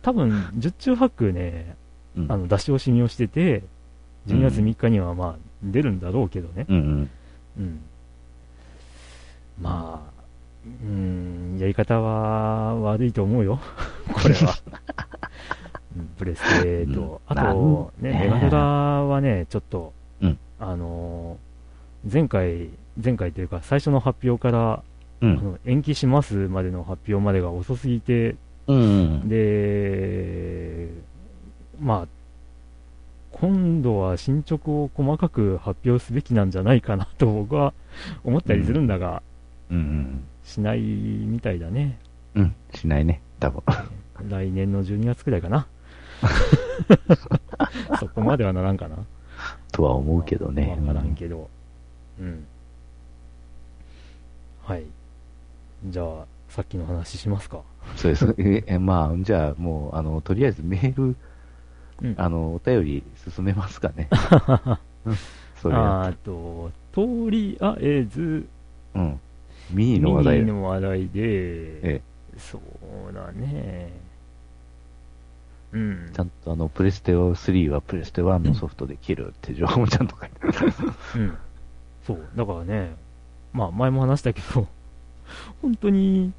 [0.01, 1.75] 多分、十中八九ね、
[2.17, 3.63] うんあの、出し惜しみをしてて、
[4.27, 6.65] 12月3日にはまあ、出るんだろうけどね。
[6.67, 7.09] うんうん。
[7.59, 7.79] うん。
[9.61, 10.18] まあ、
[10.65, 13.59] うん、やり方は悪いと思うよ。
[14.13, 14.53] これは。
[15.97, 18.63] うんプレステと、うんあと、ね、メガドラ
[19.05, 21.49] はね、ちょっと、うんあのー
[22.11, 22.69] 前回、
[23.03, 24.83] 前回というか、最初の発表から、
[25.21, 25.37] うん。
[25.37, 28.35] あの延期しますまでの発表までが遅すぎて、
[28.67, 28.81] うんう
[29.25, 29.29] ん。
[29.29, 30.87] で、
[31.81, 32.07] まあ、
[33.33, 37.73] 今度は進捗を細かく発表すべきなんじゃないかなと僕は
[38.23, 39.21] 思ったりするんだが、
[39.69, 41.99] うんしないみたいだね。
[42.33, 42.41] うん。
[42.41, 42.55] うん。
[42.73, 43.21] しないね。
[43.39, 43.61] 多分。
[44.27, 45.67] 来年の12月くらいかな。
[47.99, 48.97] そこまではならんかな。
[49.71, 50.75] とは思うけどね。
[50.81, 51.49] わからんけど。
[52.19, 52.45] うん。
[54.63, 54.83] はい。
[55.85, 57.61] じゃあ、さっきの話しますか。
[57.95, 58.35] そうです。
[58.39, 61.15] え、 えまあ、じゃあ、もう、あの、とりあえずメール、
[62.01, 64.09] うんあの、お便り進めますかね。
[65.05, 65.15] うん
[65.61, 68.47] それやあーと、とりあえず、
[68.95, 69.19] うん。
[69.71, 72.01] ミニの話題ミニの話題で、え
[72.37, 72.59] そ
[73.09, 73.91] うだね。
[75.71, 76.09] うん。
[76.13, 80.73] ちゃんとあの、プレステ3はプレステ1のソフトで切るって情報もちゃんと書いてある。
[81.15, 81.37] うん。
[82.07, 82.25] そう。
[82.35, 82.95] だからね、
[83.53, 84.67] まあ前も話したけど、
[85.61, 86.33] 本当に、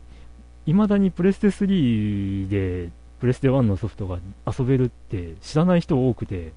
[0.67, 6.53] 未だにプレステ3で、プレステ1のソフトが遊べるって知らない人多くて、うん。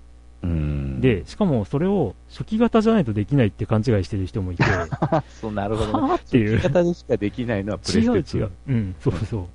[1.00, 4.64] で、しかもそれを初期型じゃないとできないって勘違いしてる人もいて、
[5.42, 6.16] そう、なるほどね。
[6.16, 8.38] っていう聞き方でしかできないのはプレステ2。
[8.38, 8.52] 違う違う。
[8.68, 9.46] うん、そうそう。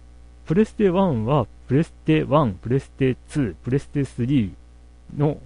[0.46, 4.50] プレステ1は、プレステ1、プレステ2、プレステ3
[5.16, 5.38] の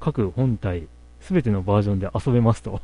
[0.00, 0.86] 各本体、
[1.20, 2.80] すべてのバージョンで遊べますと。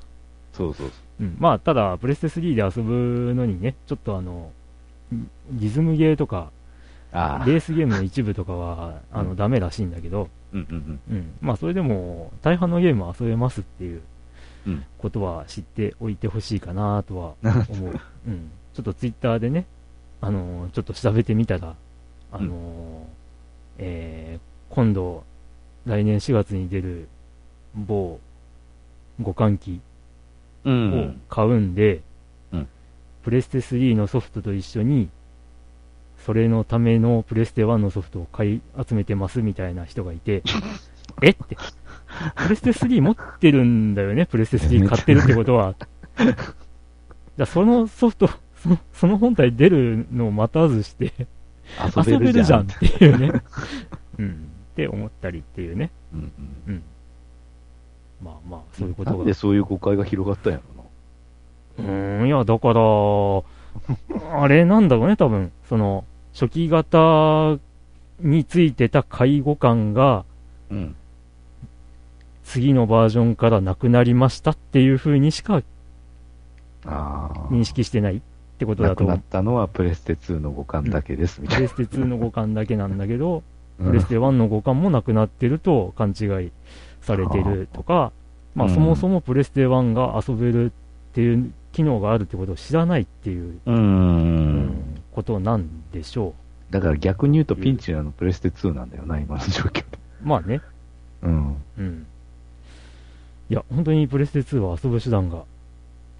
[0.53, 0.91] そうそう
[1.21, 4.53] うん、まあ、ただ、プレステ3で遊ぶのにね、ちょっとあの、
[5.51, 6.51] リズムゲーとか、
[7.17, 7.45] ああ。
[7.47, 14.03] レースゲームの一部とかは、あの、うんダメらしいんだけど、うんうんうん、まあ、それでも、大半のゲームは遊べますっていう
[14.67, 17.35] うんことは知っておいてほしいかなとは
[17.71, 18.01] 思う。
[18.29, 18.51] うん。
[18.75, 19.65] ちょっとツイッターでね、
[20.21, 21.75] あのーちょっと調べてみたら、
[22.33, 23.05] あのー
[23.79, 25.25] えー今度、
[25.87, 27.09] 来年4月に出る
[27.75, 28.19] 某
[29.19, 29.81] 互換機
[30.65, 30.93] うん。
[30.93, 31.21] うをん。
[31.29, 32.01] 買うんで、
[32.53, 32.69] うん
[33.23, 35.09] プレステ3のソフトと一緒に、
[36.27, 40.43] それのためのプレステ1のソフトを買い集めてますみたいな人がいて、
[41.23, 41.31] え？
[41.31, 41.57] って、
[42.35, 45.77] プレステ3持ってるんだよね、プレステ3買ってるってことは。
[46.19, 51.13] じゃあそのソフト、そのその本体出るのを待たずして、
[51.97, 53.43] 遊べるじゃんっていうね。
[54.19, 54.49] うん。
[54.73, 55.91] って思ったりっていうね。
[56.13, 56.83] うんうんうん。
[58.21, 59.35] まあまあ、そういうことがなんで。
[59.35, 60.85] そういう誤解が広がったんやろ
[61.79, 65.53] うーん、いや、だから、あれなんだろうね、多分。
[65.69, 66.05] その、
[66.39, 67.59] 初期型
[68.21, 70.25] についてた介護官が、
[70.71, 70.77] な。
[70.77, 70.97] うん。
[72.45, 75.63] 次のバージョンからなくなりましたっていう風にしか。
[76.85, 78.21] 認識してないっ
[78.59, 79.31] てことだと思うなくなっ。
[79.31, 83.43] たのはプレステ2の互換だけです、みたいプレステ2の互換だけなんだけど、
[83.79, 83.87] な。
[83.87, 86.53] プレステ1の互換もなくなってると勘違い
[87.01, 88.13] されてるとか、
[88.55, 90.71] まあうんそもそもプレステ1が遊べるっ
[91.15, 93.75] ていう機能があるってことを知らないっていう、うん。
[93.75, 94.83] ううんん
[95.17, 96.35] ことなんでしょ
[96.71, 99.81] だから逆に言うとピンチなのプレステ2なんだよな、今の状況で。
[100.23, 100.29] う。
[100.29, 100.61] まあね、
[101.23, 101.57] うん。
[101.79, 102.07] うん。
[103.49, 105.45] いや、本当にプレステ2は遊ぶ手段が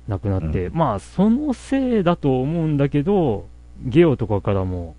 [0.09, 3.47] なくなって、うまあそのせいだと思うんだけど、
[3.85, 4.97] ゲオとかからも、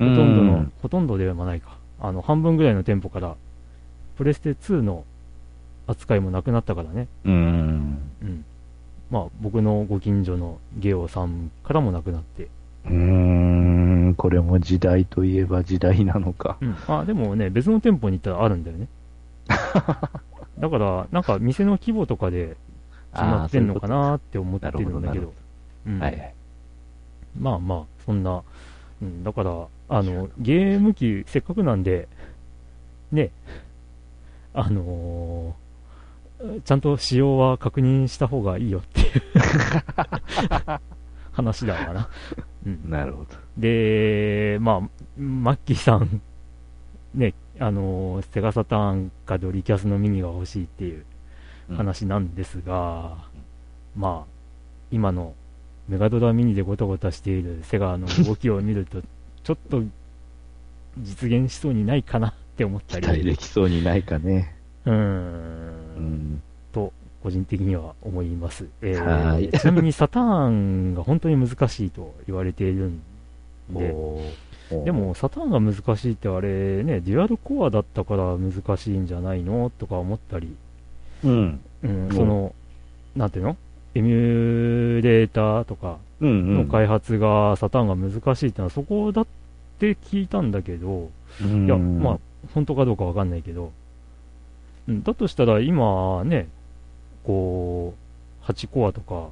[0.00, 1.76] ほとんどの、うんほとんどではないか。
[2.00, 3.36] あの、半分ぐらいの店舗から、
[4.16, 5.04] プレステ2の
[5.86, 7.06] 扱いもなくなったからね。
[7.24, 7.98] うん。
[8.22, 8.44] うん。
[9.10, 12.48] まあ、僕のご近所のゲオさんからもなくなって。
[12.86, 16.58] うーん、これも時代といえば時代なのか。
[16.60, 16.76] うん。
[16.88, 18.88] あ、でもね、別の店舗に行ったらあるんだよね。
[20.58, 22.56] だから、なんか店の規模とかで
[23.12, 25.32] 決まってんのかなって思ってるんだけど。
[27.38, 28.42] まあまあ、そんな、
[29.02, 32.08] うん、だから、あの、ゲーム機、せっかくなんで、
[33.10, 33.30] ね、
[34.52, 35.64] あのー
[36.64, 39.22] ちゃんと仕様は確認した方がいいよっていう
[41.32, 42.08] 話だわな。
[42.66, 42.90] うん。
[42.90, 43.36] なるほど。
[43.56, 46.20] で、まあ、マッキーさん、
[47.14, 51.04] ね、あの、セガサターンかドリキャスのミニが欲しいっていう
[51.76, 53.16] 話なんですが、
[53.96, 54.30] まあ、
[54.90, 55.34] 今の
[55.88, 59.02] メガドラミニでごたごたしているセガの動きを見ると、
[59.42, 59.82] ちょっと
[60.98, 63.06] 実現しそうにないかなって思ったり。
[63.06, 64.56] 期待できそうにないかね。
[64.86, 64.92] うー。
[64.92, 66.42] うん
[67.24, 68.66] 個人的には思います。
[68.82, 69.50] えーはい。
[69.50, 73.00] ちなみにサターンが本当に難しいと言われているん
[73.70, 73.94] で、
[74.84, 80.54] で、もサターンが難しいってあれね、デュアルコアだったから難しいんじゃないのとか思ったり、
[81.24, 81.60] うん。
[81.82, 82.54] うん、んその、
[83.16, 83.56] なんていうの？
[83.96, 85.98] エミュレーターとか。
[86.20, 89.26] の開発がサターンが難しいってのはそこだっ
[89.78, 91.10] て聞いたんだけど、
[91.42, 91.66] うん。
[91.66, 92.18] いや、まあ、
[92.54, 93.72] 本当かどうかわかんないけど、
[94.88, 96.48] うん、だとしたら今ね、
[97.24, 97.94] こ
[98.42, 99.30] う、8コアとか、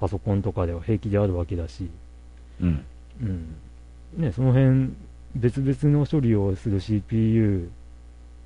[0.00, 1.90] パソコンとかでは平気であるわけだし、
[2.60, 2.84] うん。
[3.20, 3.54] うん。
[4.16, 4.92] ね、その辺、
[5.34, 7.70] 別々の処理をする CPU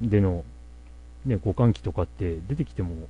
[0.00, 0.44] での、
[1.24, 3.08] ね、互換機とかって出てきても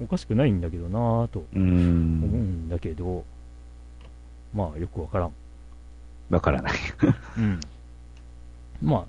[0.00, 1.44] おかしくないんだけどなぁとう。
[1.54, 3.24] 思うんんだけど、
[4.54, 5.32] まあよくわからん。
[6.30, 6.72] わからない。
[7.38, 7.60] うん。
[8.82, 9.06] まあ、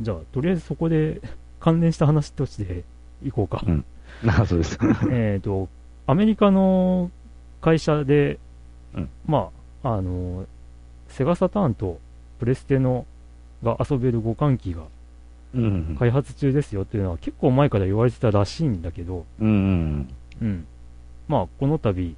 [0.00, 1.20] じゃあ、とりあえずそこで
[1.60, 2.84] 関連した話として
[3.24, 3.62] いこうか。
[3.66, 3.84] うん
[4.26, 4.78] あ、そうです。
[5.10, 5.68] えっと、
[6.06, 7.10] アメリカの
[7.60, 8.38] 会社で、
[8.94, 9.50] うんま
[9.82, 10.46] あ、あの、
[11.08, 11.98] セガサターンと
[12.38, 13.06] プレステの
[13.62, 14.82] が遊べる互換機が
[15.54, 15.96] うん。
[15.98, 20.08] 開発中ですよっていうのは結構前から言われてたらしいんだけど、うんうん。
[20.42, 20.66] うん。
[21.28, 22.14] まあ、この度、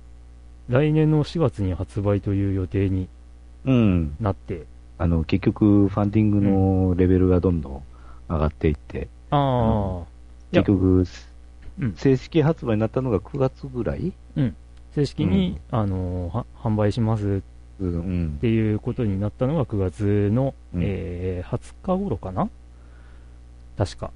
[0.68, 3.08] 来年の4月に発売という予定に
[3.64, 4.16] うん。
[4.20, 4.64] なって、
[4.98, 7.82] あの、結局、ファンディングのレベルがどんどん
[8.28, 10.06] 上がっていって、ああ、
[10.52, 11.04] いや結局、
[11.80, 14.12] うん正式発売になったのが9月ぐらい？
[14.94, 17.42] 正式に、あのは販売します
[17.80, 18.40] うんっ。
[18.40, 22.48] ていうことになったのが9月の、うんえー20日頃かな？
[23.76, 24.10] 確か。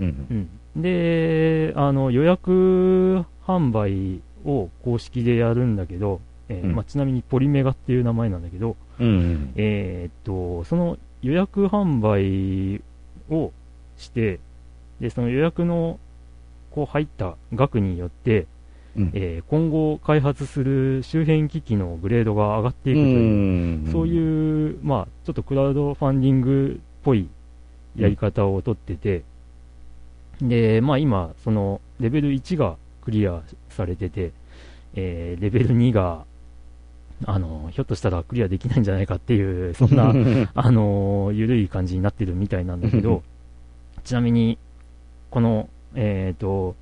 [0.00, 0.48] うん。
[0.74, 0.82] うん。
[0.82, 9.52] で、あの、予約販売を公式でやるんだけど、えーうんまあ、ちなみにポリメガっていう名前なんだけど、うん。
[9.56, 12.82] えーっと、その予約販売
[13.30, 13.52] を
[13.98, 14.40] して、
[15.00, 15.98] で、その予約の
[16.74, 18.46] こう入った額によって、
[18.96, 19.10] うん。
[19.14, 27.28] えー今後開発する周辺機器のグレードが上がっていくという、そうういう、まあ、ちょっとクラウドファンディングっぽい
[27.96, 29.22] やり方をとってて、
[30.40, 34.32] で、まあ今、そのレベル1がクリアされてて、
[34.94, 36.24] えーレベル2が、
[37.26, 40.08] あの、ひょっとしたらクリアできないんじゃないかっていう、 そんな、
[40.54, 43.22] あのー、ゆるい感じになってるみたいなんだけど、
[44.04, 44.58] ちなみに、
[45.30, 46.74] この、えっ、と、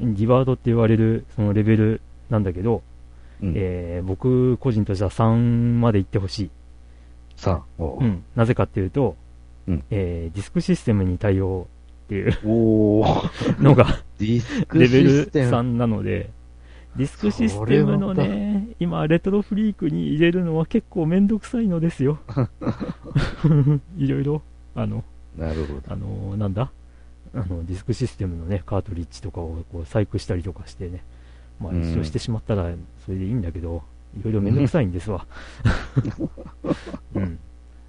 [0.00, 2.00] リワードって言われるそのレベル
[2.30, 2.82] なんだけど、
[3.42, 6.50] うんえー僕個人としては3まで行ってほしい。
[7.36, 8.24] さあ、おうん。
[8.36, 9.16] なぜかっていうと、
[9.66, 11.66] うんえーディスクシステムに対応
[12.06, 12.38] っていう
[13.62, 13.86] のが
[14.18, 16.30] ディスクレベルシステム3なので、
[16.96, 22.18] ディスクシステムのね、今、レトロフリークに入れるのは結構めんどくさいのですよ。
[23.98, 24.42] いろいろ、
[24.74, 25.02] あの、
[25.36, 25.82] なるほど。
[25.88, 26.70] あの、なんだ？
[27.34, 31.02] あの、ディスクシステムのね、カートリッジとかをこう細工したりとかしてね、
[31.60, 32.70] まあうん一生してしまったら
[33.04, 33.82] それでいいんだけど、
[34.18, 35.26] いろいろめんどくさいんですわ。
[37.14, 37.38] うん。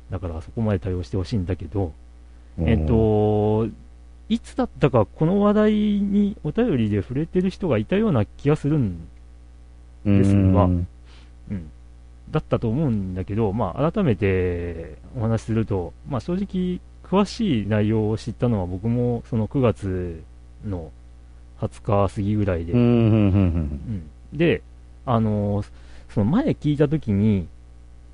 [0.09, 1.93] だからそこまで対応してほしいんだけど、
[2.59, 3.67] えっと、
[4.29, 9.07] いつだったかこの話題にお便りで触れてる人がいたような気がするん、
[10.05, 10.87] うん、ですがうん
[11.51, 11.69] うん、
[12.31, 16.79] だったと思うんだけど、まあ改めてお話しすると、まあ正直
[17.10, 20.24] 詳しい内容を知ったのは僕もその9月
[20.66, 20.91] の
[21.62, 24.62] 20日過ぎぐらいで、うん、で、
[25.06, 25.66] あのー
[26.14, 27.45] その前聞いたときに、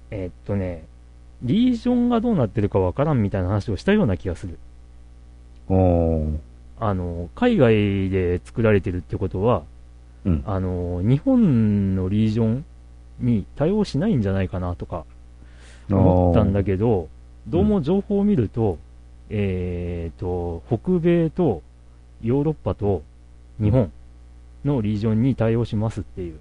[0.10, 0.86] えーっとね、
[1.44, 4.58] リージョンがどうなってるかわからんみたいな話をしたような気がする。
[6.80, 9.64] あのー海外で作られてるってことは、
[10.26, 10.44] うん。
[10.48, 12.66] あのー日本のリージョン
[13.20, 15.06] に対応しないんじゃないかなとか
[15.90, 17.08] 思ったんだけど、
[17.48, 18.78] どうも情報を見ると、
[19.30, 21.62] えーっと、北米と
[22.22, 23.04] ヨーロッパと
[23.60, 23.92] 日本
[24.64, 26.36] のリージョンに対応しますっていう、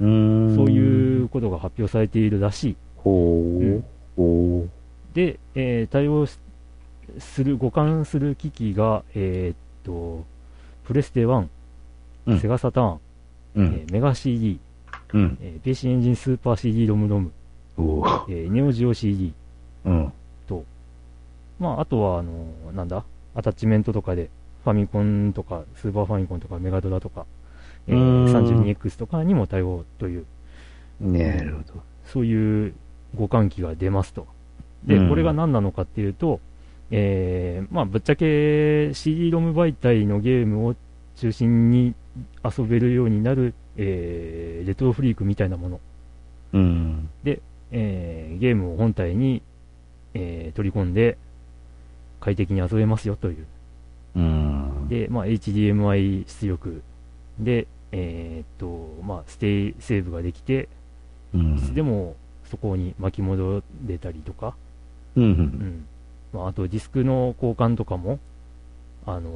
[0.00, 0.56] う。
[0.56, 2.76] そういうことが発表されているらしい。
[2.96, 3.64] ほう。
[3.64, 3.84] うん
[4.16, 4.66] ほ
[5.14, 6.38] で、えー対応し
[7.18, 10.24] する、互換する機器が、えーっと、
[10.84, 11.46] プレステ1、
[12.26, 12.98] うんセガサターン、う。
[12.98, 13.00] う
[13.56, 13.68] えん。
[13.86, 14.58] ーメガ CD、
[15.12, 15.38] うん。
[15.42, 17.32] えー、PC エンジンスーパー CD ロムロム、
[18.30, 19.34] えーネオジオ CD
[19.84, 20.12] うん。
[21.62, 22.32] と、まあ、あとは、あの
[22.74, 23.04] なんだ、
[23.34, 24.28] アタッチメントとかで
[24.64, 27.26] ファミコンとか、スーパーファミコンとか、メガドラとか、
[27.88, 30.26] えうーんー 32X とかにも対応という、
[31.00, 31.82] なるほど。
[32.06, 32.74] そういう
[33.12, 34.26] 互換機が出ますと。
[34.84, 36.40] で、うんこれが何なのかっていうと、
[36.90, 40.74] えーまあ、ぶっちゃけ CD-ROM 媒体のゲームを
[41.16, 41.94] 中心に
[42.44, 45.80] 遊べるようになる、えーレトロフリークみたいなもの、
[46.52, 47.08] うん。
[47.24, 49.42] えーゲームを本体に、
[50.14, 51.16] えー取り込んで
[52.22, 53.46] 快適に遊べますよという。
[54.14, 54.88] うん。
[54.88, 56.82] で、まあ、HDMI 出力
[57.40, 60.68] で、えーっと、まあ、ステイセーブができて、
[61.34, 62.14] うんいつでも
[62.50, 64.54] そこに巻き戻れたりとか、
[65.16, 65.24] うん。
[65.24, 65.26] う。
[65.26, 65.86] うんん
[66.32, 68.20] まあ、あとディスクの交換とかも、
[69.04, 69.30] あの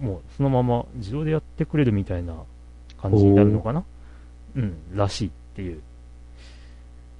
[0.00, 2.34] ーもうそのまま自動でやってくれるみたいな
[3.00, 3.84] 感じになるのかな
[4.56, 5.82] うん、らしいっていう。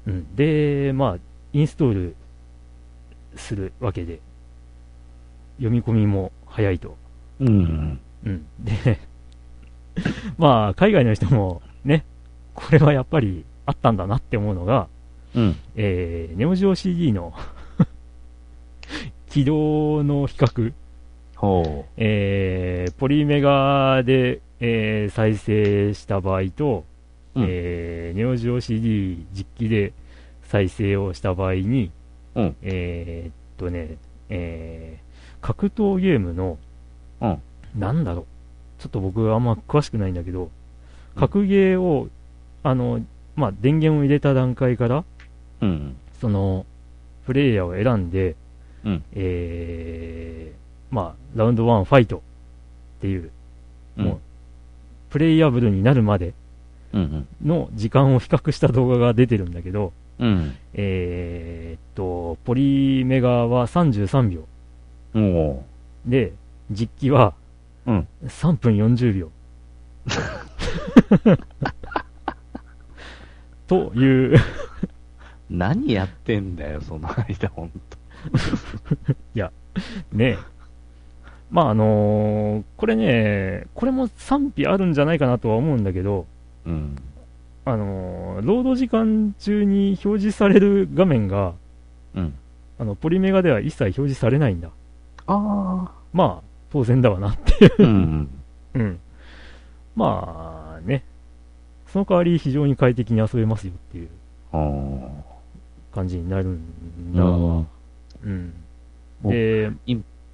[0.07, 1.19] うん、で、まあ、
[1.53, 2.17] インストール
[3.37, 4.21] するわけで、
[5.57, 6.97] 読み込みも早いと。
[7.41, 8.01] うん。
[8.25, 8.47] うん。
[8.61, 8.99] で、
[10.39, 12.05] まあ、海外の人もね、
[12.55, 14.89] これはやっぱりあったんだなって思うのが、
[15.35, 15.57] うん。
[15.77, 17.33] えー、ネオジオ CD の
[19.29, 20.73] 起動の比較、
[21.37, 26.85] ほえー、ポリメガで、えー再生した場合と、
[27.35, 29.93] うんえーネオジオ CD 実機で
[30.45, 31.91] 再生をした場合に、
[32.37, 33.97] うんえーっとね、
[34.31, 35.04] えー
[35.45, 36.57] 格闘ゲームの、
[37.21, 37.43] うん
[37.79, 38.23] なんだろ
[38.79, 40.51] う、ちょっと僕あんま詳しくないんだけど、
[41.17, 42.09] 格ゲーを、
[42.63, 43.05] あの、
[43.37, 45.05] まあ、電源を入れた段階から、う。
[45.61, 45.97] うん。
[46.21, 46.65] その、
[47.27, 48.37] プレイヤーを選んで、
[48.85, 52.21] うんえー、まあ、ラウンド1ファイトっ
[53.01, 53.31] ていう、
[53.99, 54.19] うんもう、
[55.11, 56.33] プレイヤブルになるまで
[56.93, 57.27] うん。
[57.45, 60.57] の時間を比較した動画が出てるんだけど、うん。
[60.73, 64.47] えーっと、ポリメガは33秒。
[65.15, 65.63] お
[66.07, 66.33] で、
[66.71, 67.35] 実機は
[67.87, 68.09] うん。
[68.27, 69.31] 3分40秒。
[73.67, 74.39] という、
[75.51, 77.79] 何やってんだよ、その間、ほんと。
[80.13, 80.39] ね。
[81.51, 86.27] まああのーこれね、これも賛否あるんじゃないかなとは思うんだけど、
[86.67, 86.97] うん。
[87.65, 91.53] あのー労働時間中に表示される画面が、
[92.15, 92.35] うん。
[92.79, 94.71] あの、ポリメガでは一切表示されないんだ。
[95.27, 97.87] あまあ、当然だわなっていう。
[97.87, 98.29] ん。
[98.75, 99.01] うん。
[99.97, 101.03] まあね。
[101.87, 104.09] その代わり非常に快適に遊べますよっていう
[104.53, 105.09] あ
[105.95, 106.61] 感じになるん
[107.15, 107.19] あ。
[107.19, 107.25] だ。
[107.25, 108.55] うん。
[109.25, 109.79] うん。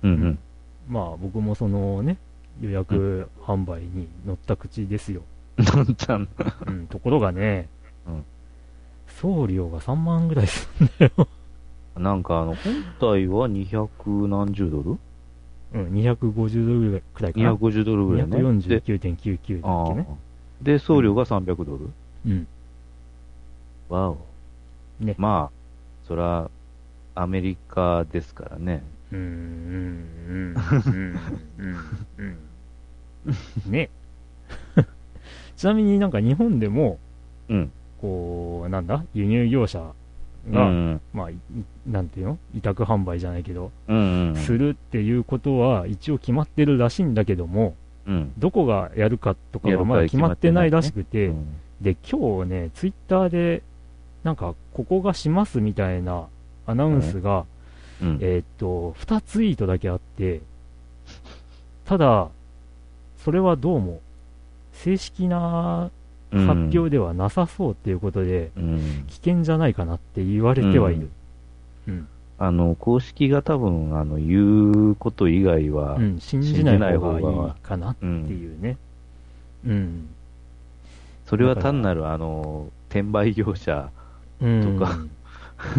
[0.02, 0.38] うん。
[0.88, 2.16] まあ僕もそのね、
[2.60, 5.22] 予約販売に乗った口ですよ。
[5.58, 6.28] のんちゃん。
[6.66, 7.68] うん、ところがね、
[8.06, 8.24] うん
[9.20, 11.28] 送料が3万ぐらいするんだよ。
[11.96, 14.98] なんか、あの、本体は200何十ドル？
[15.72, 17.52] うん、250ドルぐらいくらいかな。
[17.52, 18.36] ?250 ドルぐらいね。
[18.38, 20.06] で249.99だっああけね。
[20.62, 21.90] で、送料が300ドル？
[22.26, 22.46] うん。
[23.88, 24.18] わお。
[25.00, 26.50] ねまあ、そら、
[27.14, 28.82] アメリカですからね。
[29.12, 29.24] うん、うん、
[30.28, 30.54] うん、
[30.86, 31.18] うん、
[31.58, 31.76] うん、
[32.18, 32.22] う
[33.68, 33.72] ん。
[33.72, 33.90] ね。
[35.56, 36.98] ちなみになんか日本でも、
[37.48, 37.72] うん。
[38.00, 39.92] こう、なんだ、輸入業者
[40.48, 41.00] うが、ん。
[41.12, 41.36] まあ、い
[41.86, 42.38] なんていうの？
[42.54, 44.34] 委託販売じゃないけど、うん。
[44.36, 47.74] するっていうことは一応決まってるらしいんだけども、
[48.06, 48.32] うん。
[48.38, 51.46] どこがやるかとかやるかがまだ決まってないらしくて、うん
[51.80, 53.62] で、今日ね、ツイッターで、
[54.22, 56.26] なんか、ここがしますみたいな
[56.66, 57.46] アナウンスが、
[58.02, 58.18] うん。
[58.20, 60.42] えーっと、2ツイートだけあって、
[61.86, 62.28] ただ、
[63.24, 64.00] それはどうも、
[64.74, 65.90] 正式な
[66.30, 69.04] 発表ではなさそうっていうことで、うん。
[69.08, 71.10] 危険じゃないかなって言われてはいる。
[71.88, 72.08] うん。
[72.38, 78.76] あの、公式が多分、あの、言うこと以外はう、ん、信じない方がいいかなってうんいうね。
[79.66, 80.08] うん。
[81.26, 83.90] それは単なる、あの、転売業者、
[84.40, 84.98] うん、とか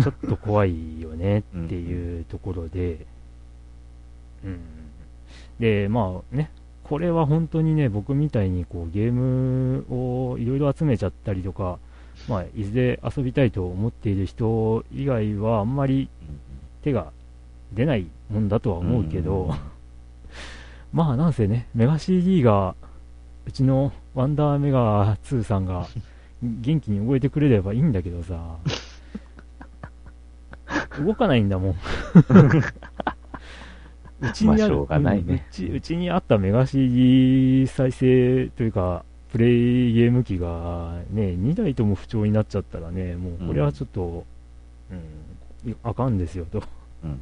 [0.04, 3.06] ちょっと怖いよねっていうところで、
[4.46, 4.60] うん。
[5.60, 6.52] で、まあね、
[6.92, 11.80] これは本当にね、僕みたいにこうゲームをいろいろ集めちゃったりとか、
[12.28, 16.10] まあ、いずれ遊びたいと思っている人以外はあんまり
[16.84, 17.14] 手が
[17.72, 19.56] 出ないもんだとは思うけど、うん
[20.92, 22.76] まあなんせね、メガ CD が、
[23.48, 25.88] うちのワンダーメガ2さんが
[26.44, 28.58] 元気に動いてくれればいいんだけどさ、
[31.00, 31.76] 動かないんだもん。
[34.22, 44.26] うちにある、まあねうんうちうちにあったメガ CD 再生というか、プレイゲーム機がね、2台とも不調になっちゃったらね、もうこれはちょっと、
[44.92, 46.62] うん、あかんですよ、と
[47.04, 47.22] うん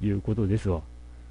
[0.00, 0.80] いうことですわ。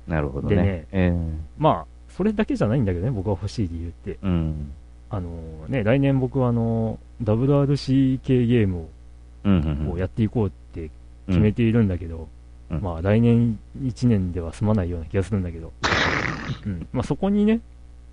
[0.08, 0.56] なるほどね。
[0.56, 1.14] でねえ
[1.58, 4.18] まあ、それだけじゃないんだけどね、僕が欲しい理由って。
[4.22, 4.72] うん。
[5.10, 5.30] あの
[5.68, 8.88] ね、来年僕はあの、WRC 系ゲーム
[9.44, 9.92] うんうんうん。
[9.92, 10.90] をやっていこうって
[11.28, 12.28] 決めているんだけど、
[12.72, 15.72] うんまあ来年1年では済まないような気がするんだけど、
[16.66, 17.60] うん、まあそこにね、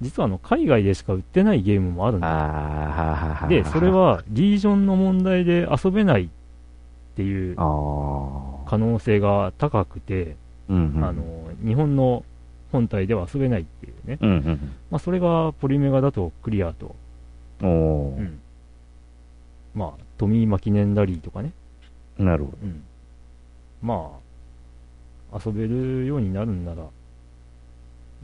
[0.01, 3.47] 実はあの海外でしか売ってないゲームもあるんだ。
[3.48, 6.28] で、それ、はリージョンの問題で遊べないっ
[7.16, 7.56] ていう。
[7.56, 10.36] 可能性が高くて。
[10.68, 11.24] あの、
[11.64, 12.24] 日本の
[12.72, 14.18] 本体では遊べないっていうね。
[14.20, 14.60] うんうん
[14.90, 16.94] まあそれがポリメガだとクリアと、
[17.62, 17.68] うん。
[17.68, 18.40] おーうん。
[19.74, 21.52] まあ、トミー・マキネンダリーとかね。
[22.18, 22.59] なるほど。
[22.62, 22.82] うん。
[23.82, 24.27] まあ、
[25.32, 26.84] 遊べるようになるんなら、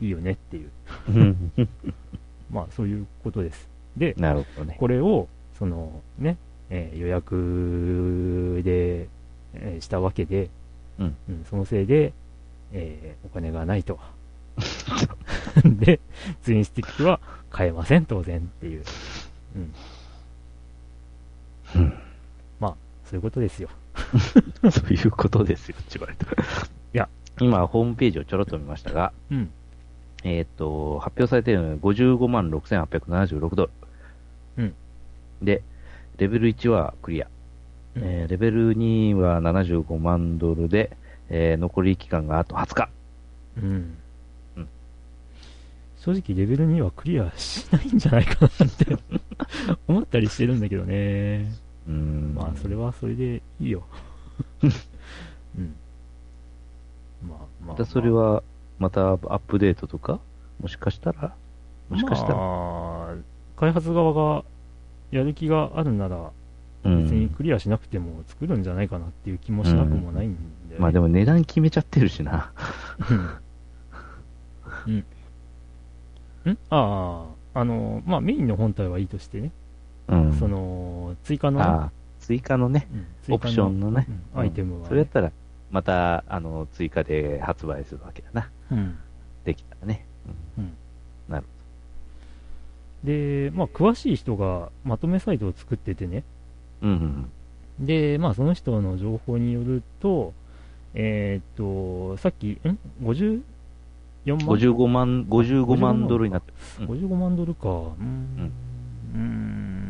[0.01, 0.71] いいよねっていう。
[1.09, 1.53] う ん
[2.51, 3.69] まあ、そういうことです。
[3.97, 4.77] で、なるほどね。
[4.79, 5.29] これを、
[5.59, 6.37] そのね、
[6.71, 9.09] えー予約で、
[9.55, 10.49] えーしたわけで、
[10.99, 11.17] うん
[11.49, 12.13] そのせいで、
[12.73, 13.99] えーお金がないと。
[15.65, 16.01] で、
[16.43, 17.21] ツインスティックは
[17.51, 18.85] 買えません、当然っていう。
[19.57, 19.73] うん。
[21.77, 21.93] うん
[22.61, 22.75] まあ、
[23.05, 23.69] そういうことですよ。
[24.71, 26.13] そういうことですよ、千葉と。
[26.13, 26.15] いや、
[27.41, 29.51] 今、ホームページをちょろっと見ましたが、うん。
[30.23, 33.71] えーっと、発表されているのは55万6876ドル。
[34.59, 34.75] うん
[35.43, 35.63] で、
[36.19, 37.27] レベル1はクリア。
[37.97, 40.97] えーレベル2は75万ドルで、
[41.29, 42.89] えー残り期間があと20日。
[43.59, 43.97] うん
[44.57, 44.69] うん
[45.99, 48.97] 正直レベル2はクリアしないんじゃないかなって
[49.89, 51.51] 思ったりしてるんだけどね。
[51.89, 52.35] うーん。
[52.35, 53.83] まあ、それはそれでいいよ。
[54.63, 54.67] う
[55.61, 55.75] ん。
[57.29, 57.85] まあ、まあ。
[57.85, 58.43] それは、
[58.79, 60.19] またアップデートとか
[60.61, 61.35] もしかしたら？
[61.89, 63.15] もしかしたら、まあ、
[63.57, 64.45] 開発側が
[65.11, 66.31] やる気があるなら、
[66.85, 67.05] うん。
[67.05, 70.77] 別にクリアしなくても作るんじゃないかなっていう気もしなくもないんだよね。
[70.79, 72.53] まあでも値段決めちゃってるしな。
[74.87, 75.03] うん。
[76.47, 76.51] うん。
[76.51, 76.59] ん。
[76.71, 79.53] ああ、あの、まあメインの本体はいいとしてね、
[80.09, 80.33] うん。
[80.35, 82.89] その、追加の追加のね、
[83.29, 84.41] オプションのね、うん。
[84.41, 84.87] アイテムは、ね。
[84.89, 85.31] それやったら、
[85.75, 88.49] また、あの、追加で発売するわけだな。
[88.71, 88.97] うん。
[89.45, 90.07] できたらね。
[90.57, 90.73] うん
[91.29, 91.47] なる
[93.03, 96.23] で、まあ、詳しい人がまとめサイトを作っててね、
[96.81, 100.33] うんうんで、まあ、その人の情報によると、
[100.95, 103.43] えーっと、さっき、ん ?54
[104.27, 104.39] うん。
[104.39, 106.87] 万？55万、55万ドルになってる。
[106.87, 107.69] うん55万ドルか。
[107.69, 108.53] うーん。
[109.15, 109.84] うーん。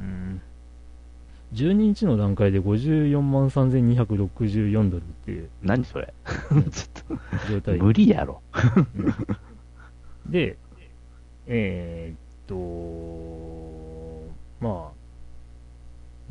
[1.55, 5.49] 12日の段階で54万3264ドルっていう。
[5.63, 6.13] 何それ？
[6.73, 7.19] ちょっ
[7.51, 7.79] 状態。
[7.79, 8.41] と、無理やろ。
[10.27, 10.57] で、
[11.47, 12.17] えーっ
[12.49, 12.55] と、
[14.61, 14.93] まあ、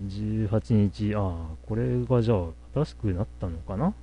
[0.08, 3.94] 18日、ああ、これがじゃあ、新しくなったのかな？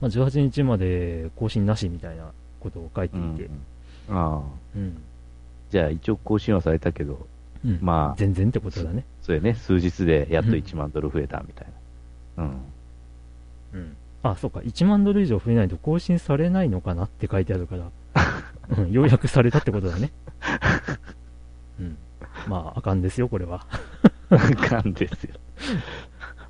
[0.00, 2.30] まあ、18日まで更新なしみたいな
[2.60, 3.50] ことを書いていて、
[4.08, 4.48] ああ。
[4.76, 4.96] うん。
[5.70, 7.26] じゃあ一応更新はされたけど、
[7.64, 9.04] うんまあ全然ってことだね。
[9.22, 11.68] そうやね、数日でやっと1万ドル増えたみたい
[12.36, 12.44] な。
[12.44, 12.50] うん。
[13.74, 13.96] うん。
[14.22, 17.90] あ、そうか、1万ドル以上増えないと更新されないのかなって書いてあるから、
[18.78, 20.10] うん、ようやくされたってことだね。
[21.80, 21.96] うん。
[22.48, 23.66] まあ、あかんですよ、これは。
[24.30, 25.34] あかんですよ。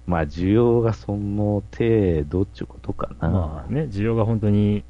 [0.06, 3.28] まあ、需要がその程度ってことかな。
[3.28, 4.82] まあね、需要が本当に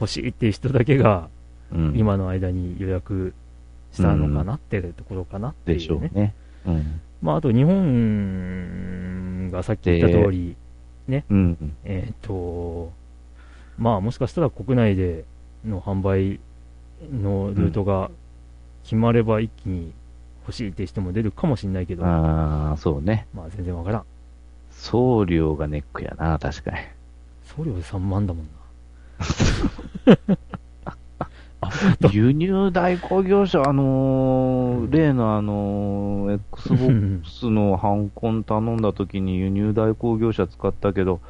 [0.00, 1.28] 欲しいっていう人だけが、
[1.72, 3.34] うん、今の間に予約
[3.92, 5.80] したのかなっていうところかなっていう、ね。
[5.80, 6.34] でしょうね。
[6.66, 7.00] うん。
[7.22, 10.56] まあ、あと日本がさっき言った通り、
[11.08, 11.76] うん。
[11.84, 12.92] えっ、と、
[13.78, 15.24] まあもしかしたら国内で
[15.64, 16.40] の販売
[17.12, 18.10] のルートが
[18.84, 19.92] 決まれば一気に
[20.46, 23.26] 欲しいって人も出るかもしれないけど、ああ、そうね。
[23.34, 24.04] まあ全然わからん。
[24.70, 26.78] 送料がネックやな、確かに。
[27.44, 30.36] 送料で3万だもんな。
[32.12, 41.20] 輸入代行業者、あのー例のあのー Xbox のハンコン頼んだ時に輸入代行業者使ったけど、うん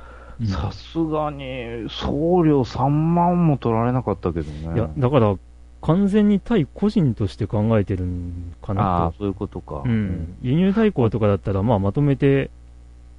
[0.47, 4.75] さすがに送料3万も取られなかったけどね。
[4.75, 5.37] いや、だから
[5.83, 9.77] 完全に対個人として考えてるんかあなあ、そういうことか。
[9.77, 9.83] と。
[9.85, 10.35] うん。
[10.43, 12.51] 輸入代行とかだったら、まあまとめて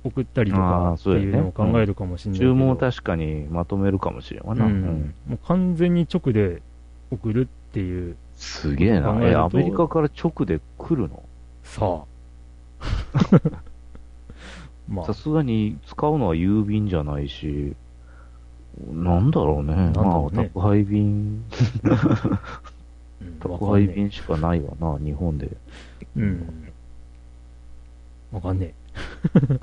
[0.04, 2.52] 送ったりとあかっていうのを考えるかもしれないけど。
[2.52, 4.66] 注文を確かにまとめるかもしれんわな。
[4.66, 5.14] ううんん。
[5.30, 6.62] もう完全に直で
[7.14, 9.18] 送るっていう、すげえな。
[9.22, 11.24] え、アメリカから直で来るの？
[11.64, 12.04] さあ。
[14.90, 17.76] まあさ、すがに使うのは郵便じゃないし、
[18.92, 19.74] なんだろうね。
[19.74, 21.44] うねまあ、宅配便、
[21.84, 22.04] うん
[23.40, 25.50] 宅配便しかないわな、日本で。
[26.18, 26.74] うん。
[28.32, 28.74] わかんねえ。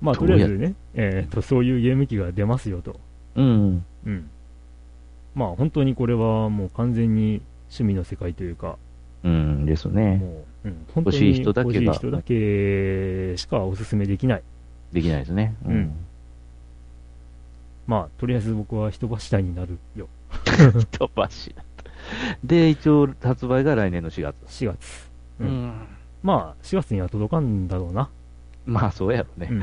[0.00, 2.98] まあ、とりあえずね、えっ、と、そういうゲーム機が出ますよと。
[3.36, 3.84] うん。
[4.06, 4.30] うん。
[5.34, 8.76] まあ本当にこれはもう完全に趣味の世界というか、
[9.22, 10.16] うんですね。
[10.16, 14.42] もう、うん、本当に欲しい人だけが欲しい人だけしかおすすめできない。
[14.92, 15.54] できないですね。
[15.66, 15.92] うん
[17.86, 20.06] まあ、とりあえず僕は人柱になるよ。
[20.92, 21.56] 人柱。
[22.44, 24.36] で、一応発売が来年の4月。
[24.46, 25.10] 4月。
[25.40, 25.72] ううんん。
[26.22, 28.08] まあ、4月には届かんだろうな。
[28.64, 29.48] まあ、そうやろね。
[29.50, 29.62] うん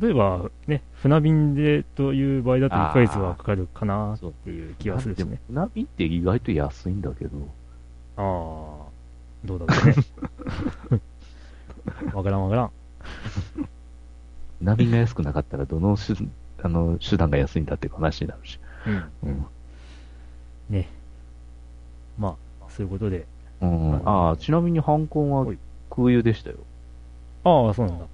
[0.00, 5.40] 例えば、ね、船便でという場合だと1ヶ月はかかるかなっていう気がするしね。
[5.46, 7.38] 船便って意外と安いんだけど。
[8.16, 8.24] ああ、
[9.44, 11.00] どうだろうね。
[12.12, 12.70] わからんわからん。
[14.58, 16.14] 船便が安くなかったら、どの手
[16.62, 18.58] あの手段が安いんだっていう話になるし。
[18.86, 19.04] うん。
[19.22, 19.46] うん。
[20.70, 20.88] ね。
[22.18, 23.26] まあ、そういうことで。
[23.60, 25.58] うん、ああ、ちなみにハンコンははい
[25.88, 26.56] 空輸でしたよ。
[27.44, 28.06] ああ、そうなんだ。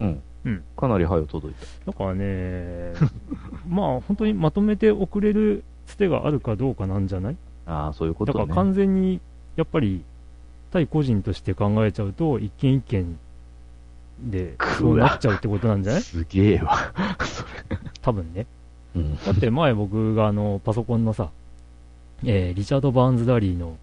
[0.00, 0.22] うん。
[0.44, 1.54] うんかなり早く届い
[1.84, 1.92] た。
[1.92, 2.92] だからね、
[3.68, 7.36] まあ、本当にまとめて送れるつてがあるかどうかなんじゃない？
[7.66, 8.38] ああ、そういうことね。
[8.38, 9.20] だから完全に、
[9.56, 10.02] やっぱり、
[10.72, 13.18] 対個人として考えちゃうと、一件一件
[14.22, 16.02] で、そうなっちゃうってことなんじゃない？
[16.02, 16.92] すげえわ。
[18.02, 18.46] 多分ね。
[18.96, 19.16] うん。
[19.24, 21.30] だって前僕があの、パソコンのさ、
[22.24, 23.76] えーリチャード・バーンズ・ラリーの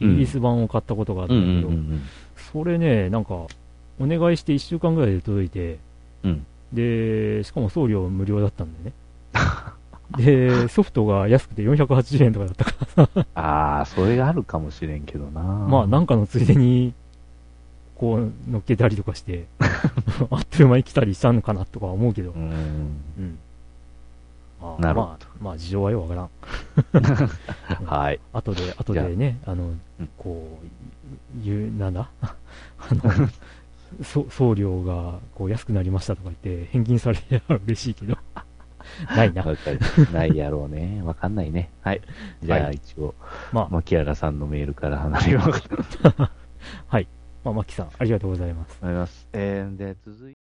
[0.00, 2.00] イギリス版を買ったことがあったうんうんだけど、ん
[2.36, 3.34] それね、なんか、
[4.00, 5.78] お願いして1週間ぐらいで届いて、
[6.24, 8.92] うんで、しかも送料無料だったんだよね。
[10.16, 12.72] で、ソフトが安くて480円とかだったか
[13.14, 15.42] ら、ああ、それがあるかもしれんけどな。
[15.42, 16.94] まあなんかのついでに、
[17.96, 19.44] こう、乗っけたりとかして、
[20.30, 22.42] あっという間に来たりしたのかなとか思うけどう、ん。
[22.42, 23.38] うん。
[24.62, 26.30] あなるほどまあ、まあ事情はよくわか
[26.94, 27.00] ら
[27.80, 27.84] ん。
[27.84, 28.20] はい。
[28.32, 29.64] 後で、後でね、あの
[30.00, 32.08] うん、こう、言う、なんだ？
[32.22, 33.08] あの、そ
[34.02, 38.16] 送料がこう安くなりましたとか言って返金されれば嬉しいけど、
[39.14, 39.42] ないな。
[39.42, 39.78] わかる
[40.12, 41.02] ないやろうね。
[41.04, 41.70] わかんないね。
[41.82, 42.00] はい。
[42.42, 43.14] じゃあ、はい一応、
[43.52, 46.14] まあ、マキアラさんのメールから離れようと
[46.88, 47.08] はい。
[47.44, 48.78] まあ、マッキーさん、ありがとうございます。
[48.82, 49.28] ます。
[49.32, 50.30] えー、で、続いて、